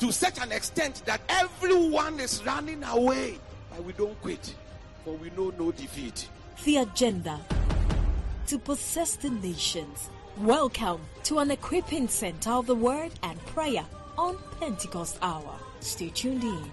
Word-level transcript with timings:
to 0.00 0.10
such 0.10 0.38
an 0.40 0.50
extent 0.50 1.02
that 1.04 1.20
everyone 1.28 2.18
is 2.20 2.42
running 2.46 2.82
away. 2.84 3.38
But 3.70 3.84
we 3.84 3.92
don't 3.92 4.18
quit, 4.22 4.54
for 5.04 5.14
we 5.14 5.30
know 5.36 5.52
no 5.58 5.70
defeat. 5.72 6.26
The 6.64 6.78
agenda 6.78 7.38
to 8.46 8.58
possess 8.58 9.16
the 9.16 9.28
nations. 9.28 10.08
Welcome 10.38 11.02
to 11.24 11.38
an 11.40 11.50
equipping 11.50 12.08
center 12.08 12.50
of 12.50 12.66
the 12.66 12.74
word 12.74 13.12
and 13.22 13.38
prayer 13.46 13.84
on 14.16 14.38
Pentecost 14.58 15.18
Hour. 15.20 15.54
Stay 15.80 16.08
tuned 16.08 16.44
in. 16.44 16.64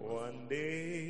One 0.00 0.46
day 0.48 1.08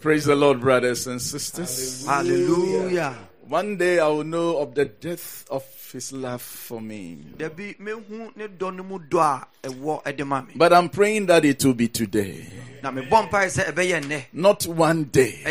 Praise 0.00 0.24
the 0.24 0.34
Lord, 0.34 0.60
brothers 0.62 1.06
and 1.06 1.20
sisters. 1.20 2.06
Hallelujah. 2.06 3.14
One 3.46 3.76
day 3.76 3.98
I 3.98 4.08
will 4.08 4.24
know 4.24 4.56
of 4.56 4.74
the 4.74 4.86
death 4.86 5.44
of 5.50 5.62
His 5.92 6.10
love 6.14 6.40
for 6.40 6.80
me. 6.80 7.18
Dabi 7.36 7.76
mehu 7.78 8.34
ne 8.34 8.48
dɔ 8.48 8.74
no 8.76 8.82
mu 8.82 8.98
dɔ 8.98 9.20
a 9.20 9.46
ɛwɔ 9.68 10.02
ɛde 10.04 10.26
ma 10.26 10.40
me. 10.40 10.54
But 10.56 10.72
I'm 10.72 10.88
praying 10.88 11.26
that 11.26 11.44
it 11.44 11.62
will 11.66 11.74
be 11.74 11.88
today. 11.88 12.46
Na 12.82 12.90
mebɔ 12.92 13.28
mpae 13.28 13.46
sɛ 13.52 13.74
ɛbɛyɛ 13.74 14.04
nnɛ. 14.04 14.22
Not 14.32 14.66
one 14.68 15.04
day, 15.04 15.42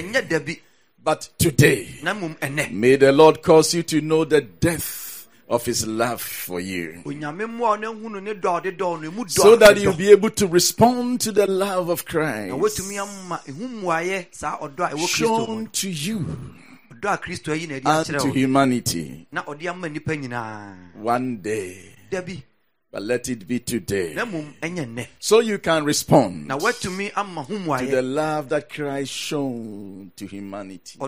but 1.04 1.30
today. 1.38 2.00
na 2.02 2.16
mmom 2.16 2.36
ɛnnɛ. 2.40 2.72
May 2.72 2.96
the 2.96 3.12
Lord 3.12 3.44
cause 3.44 3.76
you 3.76 3.84
to 3.84 4.02
know 4.02 4.26
the 4.26 4.42
depth 4.42 5.09
of 5.50 5.66
His 5.66 5.86
love 5.88 6.22
for 6.22 6.60
you. 6.60 7.02
Onyame 7.06 7.46
mmoa 7.46 7.74
a 7.74 7.78
ɔne 7.78 8.02
hunu 8.02 8.22
ne 8.24 8.34
dɔ 8.34 8.58
a 8.58 8.62
ɔde 8.62 8.78
dɔ 8.78 9.02
no 9.02 9.08
emu 9.10 9.26
dɔ 9.26 9.30
So 9.32 9.56
that 9.56 9.80
you'll 9.82 9.94
be 9.94 10.12
able 10.12 10.30
to 10.30 10.48
respond 10.48 11.22
to 11.22 11.32
the 11.32 11.48
love 11.48 11.90
of 11.90 12.06
Christ. 12.06 12.54
Watumi 12.54 12.98
ama 13.02 13.42
ehu 13.48 13.68
mmuayɛ 13.82 14.28
saa 14.32 14.58
ɔdɔ 14.60 14.92
a 14.92 14.96
ɛwɔ 14.96 15.08
kristo 15.08 15.40
mu. 15.40 15.46
shown 15.46 15.68
to 15.72 15.90
you 15.90 16.20
ɔdɔ 16.94 17.14
a 17.14 17.18
kristo 17.18 17.52
ayi 17.54 17.68
na 17.68 17.76
ɛde 17.80 18.12
and 18.12 18.20
to 18.22 18.32
humanity. 18.32 19.28
Na 19.32 19.44
ɔde 19.44 19.66
ama 19.68 19.90
nnipa 19.90 20.22
nyinaa. 20.22 20.96
One 20.96 21.38
day. 21.38 21.96
But 22.92 23.04
let 23.04 23.30
it 23.30 23.48
be 23.48 23.60
today. 23.60 24.14
na 24.16 24.26
mmom 24.26 24.54
ɛnyɛ 24.62 24.86
nnɛ. 24.86 25.08
So 25.20 25.40
you 25.40 25.58
can 25.58 25.84
respond 25.84 26.48
na 26.48 26.58
watumi 26.60 27.12
ama 27.16 27.42
ho 27.42 27.78
to 27.80 27.86
the 27.88 28.02
love 28.04 28.50
that 28.50 28.70
Christ 28.70 29.12
shown 29.12 30.12
to 30.16 30.28
humanity. 30.28 31.00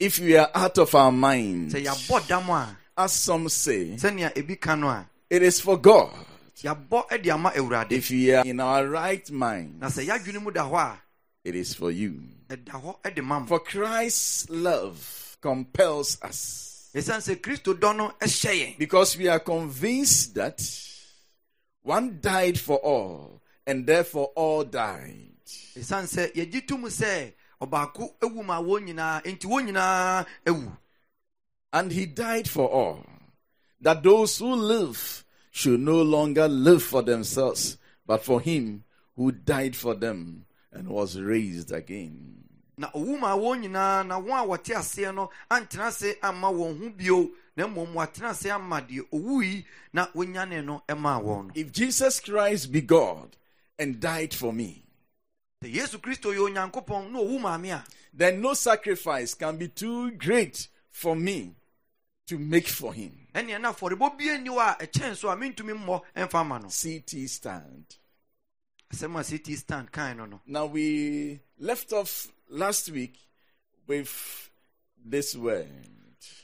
If 0.00 0.20
we 0.20 0.36
are 0.36 0.48
out 0.54 0.78
of 0.78 0.94
our 0.94 1.10
minds, 1.10 1.74
sɛ 1.74 1.84
yɛabɔ 1.84 2.28
dam 2.28 2.48
a 2.50 2.76
as 2.96 3.12
some 3.12 3.48
say, 3.48 3.96
sɛnea 3.96 4.32
ebi 4.34 4.60
ka 4.60 4.76
no 4.76 4.88
a 4.88 5.08
it 5.28 5.42
is 5.42 5.60
for 5.60 5.76
God. 5.76 6.14
yɛabɔ 6.62 7.20
de 7.20 7.30
ama 7.30 7.50
awurade 7.50 7.90
If 7.92 8.10
we 8.10 8.32
are 8.32 8.44
in 8.44 8.60
our 8.60 8.86
right 8.86 9.28
mind, 9.32 9.80
na 9.80 9.88
sɛ 9.88 10.06
yɛadwene 10.06 10.40
mu 10.40 10.52
da 10.52 10.70
hɔ 10.70 10.78
a 10.78 10.98
it 11.44 11.56
is 11.56 11.74
for 11.74 11.90
you. 11.90 12.22
ɛda 12.48 12.80
hɔ 12.80 13.14
de 13.14 13.22
ma 13.22 13.40
mo 13.40 13.46
For 13.46 13.58
Christ's 13.58 14.48
love 14.50 15.36
compels 15.40 16.16
us 16.22 16.90
ɛsiane 16.94 17.18
sɛ 17.18 17.40
kristo 17.40 17.74
dɔ 17.74 17.96
no 17.96 18.12
ɛhyɛ 18.20 18.52
yɛn 18.54 18.78
because 18.78 19.16
we 19.16 19.26
are 19.26 19.40
convinced 19.40 20.34
that 20.36 20.62
one 21.82 22.20
died 22.20 22.56
for 22.56 22.76
all 22.78 23.42
and 23.66 23.84
therefore 23.84 24.26
all 24.36 24.62
died. 24.62 25.24
Ɛsiane 27.60 27.92
sɛ 27.92 27.94
yɛgye 27.94 28.20
to 28.20 28.28
mu 28.28 28.42
sɛ 28.42 28.42
ɔbaako 28.42 28.42
awu 28.42 28.44
ma 28.44 28.60
wɔn 28.60 28.84
nyinaa 28.84 29.22
wɔn 29.22 29.66
nyinaa 29.66 30.26
awu 30.46 30.76
And 31.72 31.92
he 31.92 32.06
died 32.06 32.48
for 32.48 32.66
all, 32.70 33.04
that 33.80 34.02
those 34.02 34.38
who 34.38 34.54
live 34.54 35.24
should 35.50 35.80
no 35.80 36.00
longer 36.02 36.48
live 36.48 36.82
for 36.82 37.02
themselves, 37.02 37.76
but 38.06 38.24
for 38.24 38.40
him 38.40 38.84
who 39.16 39.32
died 39.32 39.76
for 39.76 39.94
them 39.94 40.46
and 40.72 40.88
was 40.88 41.20
raised 41.20 41.70
again. 41.72 42.34
na 42.78 42.88
owu 42.94 43.18
ma 43.18 43.36
wɔn 43.36 43.62
nyinaa 43.66 44.06
na 44.06 44.20
wɔn 44.20 44.44
a 44.44 44.46
wɔte 44.46 44.74
aseɛ 44.74 45.14
no 45.14 45.30
antena 45.50 45.88
ase 45.88 46.14
wɔn 46.22 46.78
ho 46.80 46.90
bio 46.90 47.30
na 47.56 47.66
mmom 47.66 47.92
wɔatena 47.92 48.30
ase 48.30 48.46
ama 48.50 48.80
deɛ 48.80 49.02
owu 49.12 49.42
yi 49.44 49.66
na 49.92 50.06
wɔnyane 50.14 50.64
no 50.64 50.82
maa 50.96 51.20
wɔn 51.20 51.46
no 51.48 51.50
If 51.56 51.72
Jesus 51.72 52.20
Christ 52.20 52.70
be 52.70 52.80
God 52.80 53.36
and 53.78 53.98
died 54.00 54.32
for 54.32 54.52
me, 54.52 54.84
then 58.12 58.40
no 58.40 58.54
sacrifice 58.54 59.34
can 59.34 59.56
be 59.56 59.68
too 59.68 60.10
great 60.12 60.68
for 60.90 61.16
me 61.16 61.54
to 62.26 62.38
make 62.38 62.68
for 62.68 62.92
him. 62.94 63.12
ɛneɛ 63.34 63.60
na 63.60 63.72
afɔrebɔ 63.72 64.18
bia 64.18 64.38
nni 64.38 64.48
hɔ 64.48 64.58
a 64.58 64.86
ɛkyɛn 64.86 65.16
so 65.16 65.28
a 65.30 65.36
mentumi 65.36 65.72
mmɔ 65.74 66.02
ɛmfa 66.16 66.46
ma 66.46 66.58
no 66.58 66.68
CT 66.68 67.28
stand. 67.28 67.96
ct 68.90 69.56
stand 69.58 69.88
no 70.16 70.40
Now 70.46 70.66
we 70.66 71.40
left 71.58 71.92
off 71.92 72.28
last 72.48 72.90
week 72.90 73.16
with 73.86 74.50
this 75.04 75.34
word. 75.34 75.68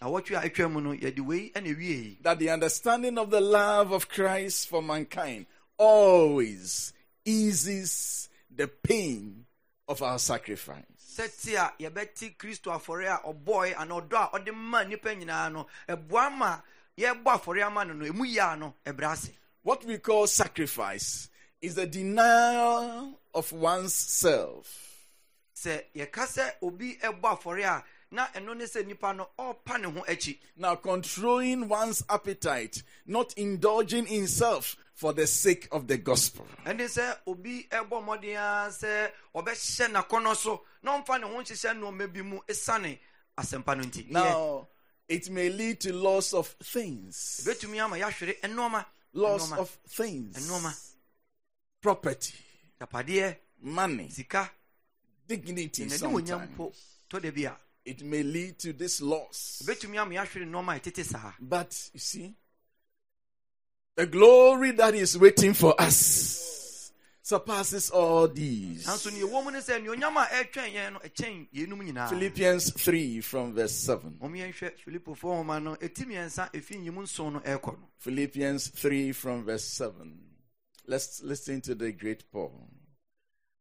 awɔtwe 0.00 0.42
a 0.42 0.48
atwa 0.48 0.72
mu 0.72 0.80
no 0.80 0.92
yɛde 0.94 1.20
wei 1.20 1.50
ɛna 1.54 1.76
wie 1.76 1.86
yi 1.94 2.18
that 2.22 2.38
the 2.38 2.50
understanding 2.50 3.18
of 3.18 3.30
the 3.30 3.40
love 3.40 3.92
of 3.92 4.08
Christ 4.08 4.68
for 4.68 4.82
mankind 4.82 5.46
always 5.76 6.92
eases 7.24 8.28
the 8.56 8.68
pain 8.68 9.44
of 9.88 10.02
our 10.02 10.18
sacrifice. 10.18 10.84
sɛte 10.98 11.54
a 11.56 11.72
yɛbɛte 11.82 12.36
kristo 12.36 12.70
afɔre 12.72 13.06
a 13.08 13.20
ɔbɔe 13.32 13.74
ana 13.78 13.94
ɔdɔ 14.00 14.14
a 14.16 14.30
ɔde 14.38 14.54
ma 14.54 14.82
nnipa 14.84 15.14
nyinaa 15.14 15.52
no 15.52 15.66
ɛboa 15.88 16.36
ma 16.36 16.60
yɛbɔ 16.98 17.24
afɔre 17.24 17.62
ama 17.66 17.84
no 17.84 17.94
no 17.94 18.04
ɛmu 18.06 18.26
yia 18.26 18.56
no 18.58 18.74
ɛbrɛ 18.84 19.12
ase 19.12 19.30
What 19.62 19.84
we 19.84 19.96
call 19.98 20.26
sacrifice 20.26 21.30
is 21.62 21.74
the 21.76 21.86
denial 21.86 23.18
of 23.34 23.52
one's 23.52 23.94
self. 23.94 25.06
sɛ 25.54 25.84
yɛka 25.94 26.26
sɛ 26.26 26.50
obi 26.62 26.96
ɛbɔ 27.02 27.22
afɔre 27.22 27.64
a 27.64 27.84
na 28.10 28.26
ɛno 28.28 28.56
ne 28.56 28.64
sɛ 28.64 28.84
nnipa 28.84 29.16
no 29.16 29.28
ɔrepa 29.38 29.80
ne 29.80 29.90
ho 29.90 30.04
akyi 30.06 30.38
Now, 30.56 30.76
controlling 30.76 31.68
one's 31.68 32.02
appetite, 32.08 32.82
not 33.06 33.32
indulging 33.36 34.06
in 34.06 34.26
self 34.28 34.76
for 34.94 35.12
the 35.12 35.26
sake 35.26 35.68
of 35.72 35.86
the 35.86 35.98
gospel. 35.98 36.46
ɛne 36.64 36.84
sɛ 36.88 37.18
obi 37.26 37.66
ɛbɔ 37.70 38.02
mmɔden 38.04 38.36
a 38.36 38.70
sɛ 38.70 39.10
ɔbɛhyɛ 39.34 39.92
n'akɔnɔ 39.92 40.36
so 40.36 40.62
na 40.82 41.00
ɔmfa 41.02 41.20
ne 41.20 41.26
ho 41.26 41.34
nhyehyɛ 41.42 41.74
nnoɔma 41.76 42.12
bi 42.12 42.22
mu 42.22 42.40
ɛsiane 42.48 42.98
asɛmpa 43.36 43.76
no 43.76 43.82
nti. 43.84 44.08
Now, 44.10 44.68
it 45.08 45.28
may 45.30 45.50
lead 45.50 45.80
to 45.80 45.92
loss 45.92 46.32
of 46.32 46.48
things, 46.62 47.42
ɛbɛtumi 47.44 47.78
ama 47.84 47.96
yɛahwere 47.96 48.40
ɛnɔɔma 48.40 48.86
loss 49.14 49.52
of 49.52 49.70
things, 49.88 50.94
property, 51.80 52.34
yapadeɛ 52.80 53.36
money, 53.60 54.08
sika. 54.10 54.50
Dignity. 55.26 55.88
Sometimes. 55.88 56.50
mpo 56.56 56.72
tɔ 57.10 57.20
da 57.22 57.30
bi 57.30 57.42
a 57.44 57.56
It 57.84 58.02
may 58.02 58.22
lead 58.22 58.58
to 58.60 58.72
this 58.72 59.00
loss. 59.00 59.62
ɛbɛtumi 59.64 59.96
ama 59.98 60.14
yɛahwere 60.14 60.46
nnoɔma 60.46 60.76
a 60.76 60.80
ɛtete 60.80 61.04
saa 61.04 61.32
But 61.40 61.90
you 61.92 62.00
see, 62.00 62.34
the 63.96 64.06
glory 64.06 64.72
that 64.72 64.94
is 64.94 65.16
waiting 65.18 65.54
for 65.54 65.80
us 65.80 66.92
surpasses 67.22 67.90
all 67.90 68.28
these. 68.28 68.86
nanso 68.86 69.10
neɛ 69.10 69.24
ɛwɔ 69.24 69.44
mu 69.44 69.50
ne 69.50 69.58
sɛ 69.58 69.80
neonyam 69.82 70.16
a 70.16 70.26
ɛtwɛn 70.44 70.72
yɛn 70.74 70.92
no 70.92 70.98
ɛkyɛn 70.98 71.48
yɛnum 71.54 71.82
nyinaa 71.92 72.08
Philippians 72.10 72.72
3 72.72 73.20
from 73.22 73.54
verse 73.54 73.72
7. 73.74 74.18
ɔm 74.20 74.32
yɛnhwɛ 74.32 74.72
filipofoɔ 74.84 75.36
homa 75.36 75.60
no 75.60 75.74
ɛti 75.76 76.04
mmiɛnsa 76.04 76.52
ɛfi 76.52 76.84
nyimu 76.84 77.02
nson 77.02 77.32
no 77.34 77.40
ɛrekɔ 77.40 77.66
no 77.78 77.88
Philippians 77.98 78.68
3 78.68 79.12
from 79.12 79.44
verse 79.44 79.64
7. 79.64 80.20
Let's 80.86 81.22
listen 81.22 81.62
to 81.62 81.74
the 81.74 81.92
great 81.92 82.30
Paul. 82.30 82.68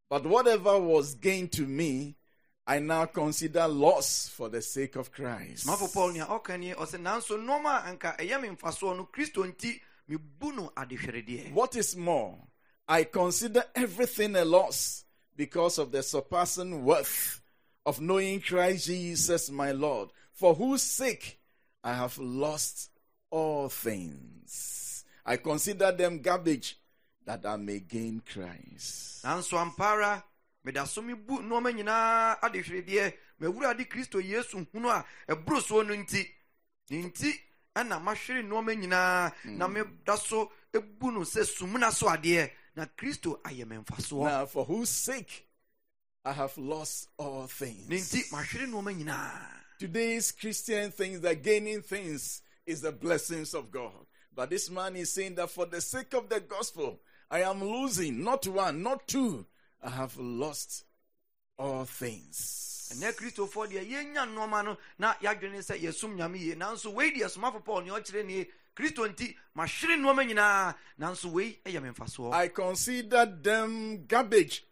But 0.10 0.26
whatever 0.26 0.78
was 0.78 1.16
gained 1.16 1.54
to 1.54 1.66
me, 1.66 2.18
I 2.68 2.80
now 2.80 3.06
consider 3.06 3.66
loss 3.68 4.28
for 4.28 4.50
the 4.50 4.62
sake 4.62 4.98
of 4.98 5.12
Christ. 5.12 5.66
Mafo 10.10 10.20
paul 10.40 10.54
nea 10.54 10.70
ɔka 10.70 10.88
nie 10.88 10.98
ɔsɛ 10.98 11.08
nanso 11.08 11.08
nnoɔma 11.08 11.08
a 11.08 11.08
anka 11.08 11.08
ɛyɛ 11.08 11.28
me 11.28 11.38
mfasoɔ 11.38 11.48
no 11.48 11.48
kristo 11.48 11.48
nti 11.48 11.48
mebu 11.48 11.48
no 11.48 11.48
adehweredeɛ 11.50 11.54
What 11.54 11.76
is 11.76 11.96
more, 11.96 12.38
I 12.88 13.04
consider 13.06 13.64
everything 13.76 14.36
a 14.36 14.46
loss 14.46 15.06
because 15.36 15.78
of 15.78 15.92
the 15.92 16.04
surpassing 16.04 16.84
worth 16.84 17.42
of 17.86 18.02
knowing 18.02 18.42
Christ 18.42 18.88
Jesus 18.88 19.50
my 19.50 19.72
Lord, 19.72 20.10
for 20.32 20.54
whose 20.56 20.82
sake 20.82 21.40
I 21.84 21.94
have 21.94 22.18
lost 22.18 22.90
all 23.30 23.70
things. 23.70 25.04
I 25.26 25.38
consider 25.38 25.92
them 25.92 26.20
garbage 26.20 26.78
that 27.26 27.46
I 27.46 27.56
may 27.56 27.80
gain 27.80 28.22
Christ. 28.26 29.24
nanso 29.24 29.58
ampa 29.58 29.86
ara 29.86 30.24
meda 30.64 30.86
so 30.86 31.02
mebu 31.02 31.40
nnoɔma 31.40 31.72
nyinaa 31.72 32.40
adehweredeɛ 32.42 33.14
mawurade 33.40 33.86
kristo 33.90 34.20
yesu 34.22 34.66
hunu 34.74 34.90
a 34.90 35.06
ɛboro 35.30 35.62
soɔ 35.62 35.88
no 35.88 35.94
nti 35.96 36.28
nti 36.92 37.34
ɛna 37.76 38.00
mahwere 38.02 38.44
nneɔma 38.44 38.76
nyinaa 38.76 39.32
hmm. 39.44 39.58
na 39.58 39.68
meda 39.68 40.18
so 40.18 40.52
ebu 40.74 41.12
no 41.12 41.22
sɛ 41.22 41.44
sumuna 41.46 41.92
so 41.92 42.08
adeɛ 42.08 42.52
na 42.76 42.86
kristo 42.86 43.42
ayɛ 43.44 43.68
me 43.68 43.78
mfasoɔ 43.78 44.24
Now, 44.26 44.46
for 44.46 44.66
whose 44.66 44.90
sake 44.90 45.48
I 46.26 46.32
have 46.32 46.58
lost 46.58 47.10
all 47.18 47.42
ne 47.42 47.48
things. 47.48 47.88
nti 48.14 48.30
mahwere 48.32 48.68
nneɔma 48.68 48.94
nyinaa 49.04 49.60
Today's 49.80 50.32
Christian 50.32 50.92
thinks 50.92 51.20
that 51.22 51.44
gaining 51.44 51.82
things 51.82 52.42
is 52.66 52.80
the 52.82 52.92
blessings 52.94 53.54
of 53.54 53.70
God. 53.70 53.92
But 54.34 54.50
this 54.50 54.70
man 54.70 54.96
is 54.96 55.12
saying 55.12 55.36
that 55.36 55.50
for 55.50 55.66
the 55.66 55.82
sake 55.82 56.14
of 56.14 56.30
the 56.30 56.40
gospel, 56.40 57.02
I 57.30 57.42
am 57.42 57.62
losing 57.62 58.24
not 58.24 58.48
one, 58.48 58.82
not 58.82 59.08
two. 59.08 59.46
I 59.82 59.90
have 59.90 60.16
lost 60.18 60.86
all 61.58 61.86
things. 61.86 62.94
ɛnɛ 62.94 63.14
kristofoɔ 63.16 63.68
deɛ 63.70 63.90
yɛnya 63.90 64.26
nneɔma 64.28 64.66
no 64.66 64.78
na 64.98 65.14
yɛadwene 65.16 65.60
sɛ 65.60 65.80
yɛsom 65.80 66.16
nyame 66.16 66.40
yie. 66.40 66.56
Nanso 66.56 66.94
wei 66.94 67.12
deɛ 67.12 67.30
somafo 67.30 67.64
paul 67.64 67.84
ɔkyerɛ 67.84 68.26
nie 68.26 68.48
kristo 68.76 69.08
nti 69.08 69.36
mahwere 69.56 69.98
nneɔma 69.98 70.28
nyinaa. 70.28 70.76
Nanso 71.00 71.32
wei 71.32 71.60
ɛyɛ 71.66 71.82
me 71.82 71.90
mfasoɔ. 71.90 72.34
I 72.34 72.48
consider 72.50 73.26
them 73.26 74.06
garbage 74.06 74.66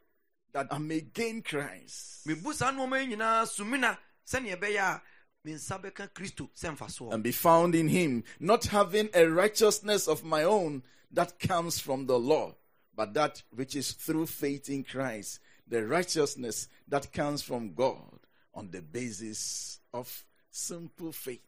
that 0.53 0.67
I 0.71 0.77
may 0.77 1.01
gain 1.01 1.41
Christ. 1.41 2.27
Mebu 2.27 2.53
saa 2.53 2.71
nneɔma 2.71 3.01
yi 3.01 3.15
nyinaa 3.15 3.45
sumina 3.47 3.97
sɛneɛ 4.27 4.57
ɛbɛyɛ 4.59 4.79
a 4.79 5.01
me 5.43 5.53
nsa 5.53 5.81
bɛka 5.81 6.09
kristo 6.13 6.50
sɛ 6.55 6.77
mfasoɔ. 6.77 7.13
And 7.13 7.23
be 7.23 7.31
found 7.31 7.73
in 7.75 7.88
him, 7.88 8.23
not 8.39 8.65
having 8.65 9.09
a 9.13 9.25
righteousness 9.25 10.07
of 10.07 10.23
my 10.23 10.43
own 10.43 10.83
that 11.11 11.39
comes 11.39 11.79
from 11.79 12.05
the 12.05 12.19
law, 12.19 12.55
but 12.95 13.13
that 13.15 13.41
which 13.50 13.75
is 13.75 13.93
through 13.93 14.27
faith 14.27 14.69
in 14.69 14.83
Christ, 14.83 15.39
the 15.71 15.87
righteousness 15.87 16.67
that 16.89 17.11
comes 17.13 17.41
from 17.41 17.73
God 17.73 18.19
on 18.53 18.69
the 18.71 18.81
basis 18.81 19.79
of 19.93 20.23
simple 20.51 21.11
faith. 21.13 21.39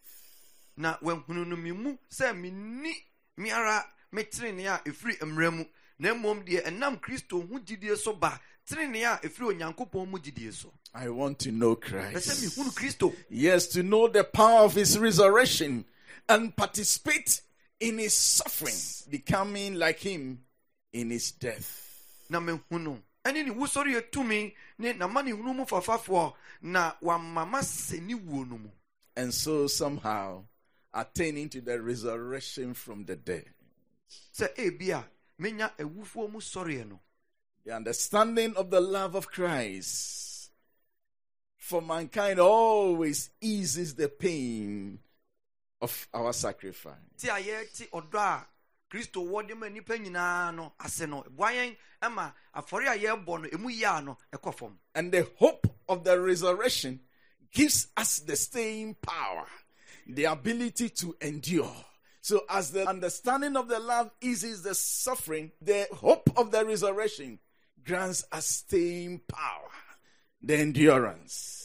na 0.78 0.96
wahunu 1.04 1.46
no 1.46 1.56
me 1.56 1.72
mu 1.72 1.98
sɛ 2.10 2.34
menni 2.34 2.94
me 3.38 3.52
ara 3.52 3.86
me 4.12 4.24
tenenee 4.24 4.66
a 4.66 4.82
ɛfiri 4.90 5.20
mmerɛ 5.20 5.54
mu 5.56 5.66
na 6.00 6.14
mmom 6.16 6.44
deɛ 6.44 6.64
ɛnam 6.66 7.00
kristo 7.00 7.48
ho 7.48 7.60
gyidie 7.60 7.96
so 7.98 8.14
ba 8.14 8.40
tenenee 8.68 9.04
a 9.04 9.20
ɛfiri 9.28 9.54
onyankopɔn 9.54 10.08
mu 10.10 10.18
gyidie 10.18 10.52
so 10.52 10.74
I 10.96 11.10
want 11.10 11.40
to 11.40 11.52
know 11.52 11.76
Christ. 11.76 12.56
Yes, 13.30 13.68
to 13.68 13.82
know 13.82 14.08
the 14.08 14.24
power 14.24 14.62
of 14.62 14.76
his 14.76 14.98
resurrection 15.00 15.86
and 16.30 16.56
participate 16.56 17.42
in 17.80 17.98
his 17.98 18.14
suffering, 18.14 18.76
becoming 19.10 19.74
like 19.80 20.00
him 20.00 20.44
in 20.94 21.10
his 21.10 21.32
death. 21.32 21.80
na 22.30 22.40
mehunu 22.40 23.02
ɛne 23.26 23.46
ne 23.46 23.52
wusɔre 23.52 23.94
yɛ 23.96 24.12
tumi 24.12 24.54
ne 24.78 24.94
nama 24.94 25.22
ne 25.24 25.32
hunu 25.32 25.56
mu 25.56 25.66
fafafoɔ 25.66 26.34
na 26.62 26.94
wama 27.02 27.46
ma 27.48 27.60
sɛ 27.60 28.02
ne 28.02 28.14
wuo 28.16 28.48
no 28.48 28.58
mu 28.58 28.70
And 29.16 29.34
so 29.34 29.68
somehow 29.68 30.44
attaining 30.94 31.50
to 31.50 31.62
the 31.62 31.80
resurrection 31.82 32.74
from 32.74 33.06
the 33.06 33.16
dead. 33.16 33.46
sɛ 34.34 34.54
ebi 34.56 34.90
a 34.90 35.06
menya 35.42 35.72
awufoɔ 35.78 36.32
mu 36.32 36.40
sɔreɛ 36.40 36.88
no 36.90 37.00
The 37.66 37.72
understanding 37.76 38.56
of 38.56 38.70
the 38.70 38.82
love 38.82 39.16
of 39.16 39.28
Christ 39.28 40.52
for 41.58 41.82
mankind 41.82 42.40
always 42.42 43.30
eases 43.40 43.96
the 43.96 44.10
pain 44.10 45.00
of 45.80 46.08
our 46.14 46.34
sacrifice. 46.34 46.98
ti 47.18 47.30
a 47.30 47.36
yɛte 47.36 47.90
ɔdɔ 47.90 48.16
a 48.16 48.48
kristo 48.94 49.26
wɔ 49.26 49.48
de 49.48 49.56
ma 49.56 49.68
nnipa 49.70 49.98
nyinaa 49.98 50.54
no 50.56 50.74
ase 50.80 51.08
no 51.08 51.24
ɛboa 51.24 51.50
yɛn 51.58 51.76
afɔre 52.54 52.88
a 52.88 52.96
yɛrebɔ 52.98 53.42
no 53.42 53.50
ɛmu 53.50 53.72
yia 53.72 54.02
no 54.04 54.18
ɛkɔ 54.32 54.54
fam 54.56 54.80
And 54.94 55.12
the 55.12 55.28
hope 55.38 55.66
of 55.90 56.04
the 56.04 56.20
resurrection 56.20 57.00
gives 57.52 57.88
us 57.98 58.20
the 58.20 58.36
staying 58.36 58.94
power, 58.96 59.48
the 60.06 60.26
ability 60.26 60.90
to 60.90 61.16
endure. 61.22 61.74
So, 62.22 62.46
as 62.50 62.72
the 62.72 62.88
understanding 62.88 63.58
of 63.58 63.68
the 63.68 63.80
love 63.80 64.12
eases 64.22 64.62
the 64.62 64.76
suffering, 64.76 65.52
the 65.62 65.88
hope 65.92 66.30
of 66.38 66.52
the 66.52 66.64
resurrection 66.64 67.40
grants 67.84 68.24
us 68.32 68.46
staying 68.46 69.22
power, 69.28 69.70
the 70.42 70.56
endurance. 70.56 71.63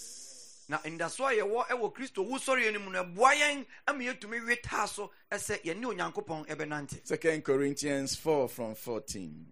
Na 0.68 0.78
ndaso 0.84 1.25
a 1.26 1.32
yɛwɔ 1.34 1.66
ɛwɔ 1.68 1.94
kristo 1.94 2.25
wusɔreɛ 2.25 2.72
no 2.72 2.78
mu 2.80 2.90
no 2.90 3.04
ɛboa 3.04 3.34
yɛn 3.34 3.66
ama 3.87 4.04
yɛtumi 4.04 4.46
we 4.46 4.56
taa 4.56 4.87
so 4.87 5.10
ɛsɛ 5.32 5.62
yɛne 5.62 5.84
onyankopɔn 5.84 6.46
ɛbɛnante 6.46 7.06
Second 7.06 7.42
Corinthians 7.44 8.14
4 8.16 8.48
from 8.48 8.75
14. 8.75 9.46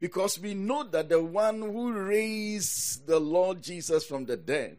Because 0.00 0.38
we 0.38 0.54
know 0.54 0.82
that 0.84 1.08
the 1.08 1.22
one 1.22 1.60
who 1.62 1.92
raised 1.92 3.06
the 3.06 3.18
Lord 3.18 3.62
Jesus 3.62 4.04
from 4.04 4.26
the 4.26 4.36
dead 4.36 4.78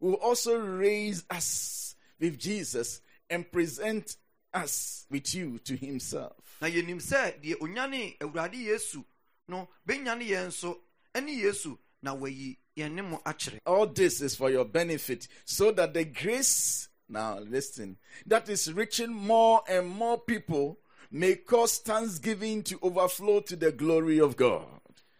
will 0.00 0.14
also 0.14 0.56
raise 0.58 1.24
us 1.30 1.96
with 2.20 2.38
Jesus 2.38 3.00
and 3.30 3.50
present 3.50 4.16
us 4.52 5.06
with 5.10 5.34
you 5.34 5.58
to 5.60 5.76
himself. 5.76 6.34
na 6.60 6.68
yɛnim 6.68 7.00
sɛ 7.02 7.40
deɛ 7.42 7.58
onyane 7.58 8.16
awurade 8.18 8.54
yesu 8.62 9.04
no 9.48 9.68
bɛnyane 9.86 10.26
yɛn 10.28 10.76
ɛne 11.14 11.36
yesu 11.36 11.76
na 12.02 12.14
wayi 12.14 12.56
yɛne 12.76 13.58
All 13.66 13.86
this 13.86 14.20
is 14.20 14.36
for 14.36 14.50
your 14.50 14.64
benefit, 14.64 15.28
so 15.44 15.72
that 15.72 15.94
the 15.94 16.04
grace, 16.04 16.88
now 17.08 17.38
listen, 17.38 17.96
that 18.26 18.48
is 18.48 18.72
reaching 18.72 19.12
more 19.12 19.62
and 19.68 19.88
more 19.88 20.18
people 20.18 20.78
may 21.10 21.36
cause 21.36 21.78
thanksgiving 21.78 22.62
to 22.64 22.78
overflow 22.82 23.40
to 23.40 23.56
the 23.56 23.72
glory 23.72 24.18
of 24.18 24.36
God. 24.36 24.66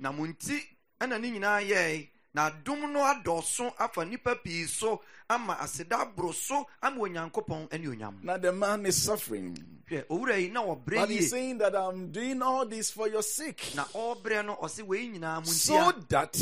na 0.00 0.12
mo 0.12 0.26
nti 0.26 0.60
ɛna 1.00 1.20
ne 1.20 1.30
nyinaa 1.30 1.62
yɛe 1.66 2.08
na 2.34 2.50
adom 2.50 2.92
no 2.92 3.00
adɔɔso 3.00 3.72
afa 3.78 4.04
nnipa 4.04 4.42
pii 4.44 4.64
so 4.66 5.00
ama 5.30 5.54
aseda 5.60 5.96
aboro 6.04 6.34
so 6.34 6.66
ama 6.82 7.00
onyankopɔn 7.00 7.72
ne 7.72 7.86
onyam 7.88 8.22
Now 8.22 8.36
the 8.36 8.52
man 8.52 8.84
is 8.84 9.00
suffering. 9.02 9.56
Hwɛ 9.90 10.04
owura 10.06 10.40
yi 10.40 10.48
na 10.48 10.62
wɔbrɛ 10.64 10.94
But 10.96 11.10
he's 11.10 11.30
saying 11.30 11.58
that 11.58 11.76
I'm 11.76 12.10
doing 12.10 12.42
all 12.42 12.66
this 12.66 12.90
for 12.90 13.08
your 13.08 13.22
sake. 13.22 13.72
na 13.74 13.84
ɔrebrɛ 13.84 14.44
no 14.46 14.56
ɔse 14.56 14.82
wei 14.82 15.08
nyinaa 15.08 15.38
mo 15.38 15.44
So 15.44 15.92
that 16.08 16.32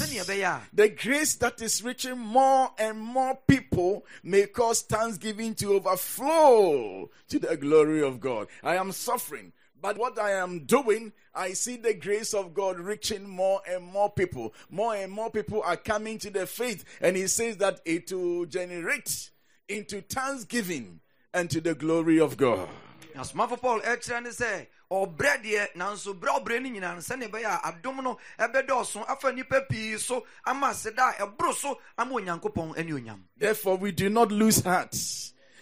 the 0.73 0.89
grace 0.89 1.35
that 1.37 1.61
is 1.61 1.83
reaching 1.83 2.19
more 2.19 2.71
and 2.79 2.99
more 2.99 3.39
people 3.47 4.07
may 4.23 4.47
cause 4.47 4.83
thanksgiving 4.83 5.55
to 5.57 5.75
overflow 5.75 7.11
to 7.29 7.39
the 7.39 7.57
glory 7.57 8.03
of 8.03 8.21
God. 8.21 8.49
I 8.63 8.77
am 8.77 8.93
suffering. 8.93 9.53
But 9.81 9.99
what 9.99 10.19
I 10.19 10.31
am 10.33 10.61
doing, 10.61 11.13
I 11.35 11.53
see 11.53 11.77
the 11.77 11.93
grace 11.93 12.33
of 12.33 12.55
God 12.55 12.79
reaching 12.81 13.29
more 13.29 13.61
and 13.69 13.85
more 13.85 14.09
people. 14.09 14.55
More 14.71 14.95
and 14.95 15.13
more 15.13 15.29
people 15.31 15.63
are 15.63 15.77
coming 15.77 16.17
to 16.21 16.31
the 16.31 16.47
faith. 16.47 16.87
And 17.03 17.17
he 17.19 17.27
says 17.27 17.59
that 17.59 17.81
it 17.85 18.11
will 18.11 18.47
generate 18.47 19.29
into 19.69 20.01
thanksgiving 20.01 21.01
and 21.35 21.51
to 21.51 21.61
the 21.61 21.75
glory 21.75 22.19
of 22.19 22.39
God. 22.39 22.67
Na 23.15 23.23
somafo 23.25 23.57
paul 23.61 23.81
ɛkyerɛ 23.81 24.23
ne 24.23 24.31
sɛ 24.31 24.67
ɔbrɛ 24.91 25.43
deɛ 25.43 25.75
nanso 25.77 26.15
berɛ 26.19 26.37
a 26.37 26.41
ɔbrɛ 26.41 26.63
no 26.63 26.69
nyinaa 26.69 26.95
no 26.95 27.01
sɛneɛ 27.01 27.31
ɛbɛyɛ 27.31 27.45
a 27.47 27.73
adom 27.73 28.03
no 28.03 28.19
ɛbɛdɔɔso 28.39 29.05
afa 29.09 29.33
nnipa 29.33 29.69
pii 29.69 29.97
so 29.99 30.27
ama 30.45 30.69
aseda 30.69 31.11
a 31.19 31.27
ɛboro 31.27 31.55
so 31.55 31.81
ama 31.97 32.15
onyankopɔn 32.15 32.77
ne 32.85 32.93
onyam 32.93 33.23
Therefore, 33.37 33.77
we 33.77 33.93
do 33.93 34.09
not 34.11 34.31
lose 34.33 34.61
heart. 34.63 34.97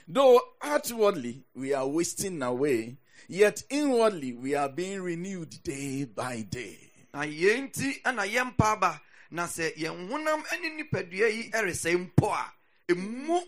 Though 0.09 0.41
outwardly 0.63 1.45
we 1.55 1.73
are 1.75 1.87
wasting 1.87 2.43
away, 2.43 2.97
yet 3.29 3.63
inwardly 3.71 4.33
we 4.33 4.55
are 4.55 4.69
being 4.69 5.01
renewed 5.03 5.63
day 5.63 6.05
by 6.05 6.43
day. 6.43 6.79
na 7.13 7.21
yɛn 7.23 7.69
nti 7.71 8.03
ɛna 8.03 8.25
yɛmpa 8.27 8.65
aba 8.73 9.01
na 9.31 9.45
sɛ 9.47 9.75
yɛn 9.77 10.09
honam 10.09 10.43
ne 10.61 10.83
nipadua 10.83 11.29
yi 11.31 11.51
ɛresɛe 11.51 11.97
mpo 11.97 12.29
a 12.33 12.53
ɛmu 12.89 13.41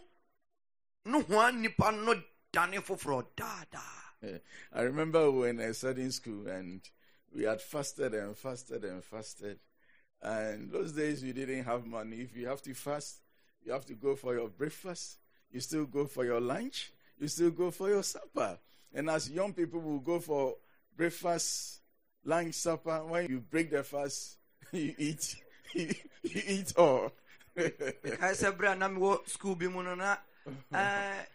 no 1.06 1.20
hoa 1.22 1.50
nnipa 1.52 1.90
no 2.04 2.14
dane 2.54 2.80
foforɔ 2.80 3.26
daadaa 3.36 4.04
Eh, 4.22 4.38
I 4.72 4.82
remember 4.82 5.30
when 5.30 5.60
I 5.60 5.72
studied 5.72 6.04
in 6.04 6.12
school 6.12 6.46
and 6.46 6.80
we 7.34 7.42
had 7.44 7.60
fasted 7.60 8.14
and 8.14 8.36
fasted 8.36 8.84
and 8.84 9.04
fasted. 9.04 9.58
And 10.22 10.70
those 10.70 10.92
days 10.92 11.22
we 11.22 11.32
didn't 11.32 11.64
have 11.64 11.84
money. 11.84 12.22
If 12.22 12.34
you 12.34 12.46
have 12.46 12.62
to 12.62 12.74
fast, 12.74 13.20
you 13.62 13.72
have 13.72 13.84
to 13.86 13.94
go 13.94 14.16
for 14.16 14.34
your 14.34 14.48
breakfast, 14.48 15.18
you 15.50 15.60
still 15.60 15.84
go 15.84 16.06
for 16.06 16.24
your 16.24 16.40
lunch, 16.40 16.92
you 17.18 17.28
still 17.28 17.50
go 17.50 17.70
for 17.70 17.90
your 17.90 18.02
supper. 18.02 18.58
And 18.94 19.10
as 19.10 19.28
young 19.28 19.52
people 19.52 19.80
will 19.80 19.98
go 19.98 20.20
for 20.20 20.56
breakfast, 20.96 21.80
lunch, 22.24 22.54
supper, 22.54 23.04
when 23.04 23.28
you 23.28 23.40
break 23.40 23.70
the 23.70 23.82
fast, 23.82 24.38
you 24.72 24.94
eat, 24.96 25.36
you, 25.74 25.92
eat 26.22 26.72
all. 26.78 27.12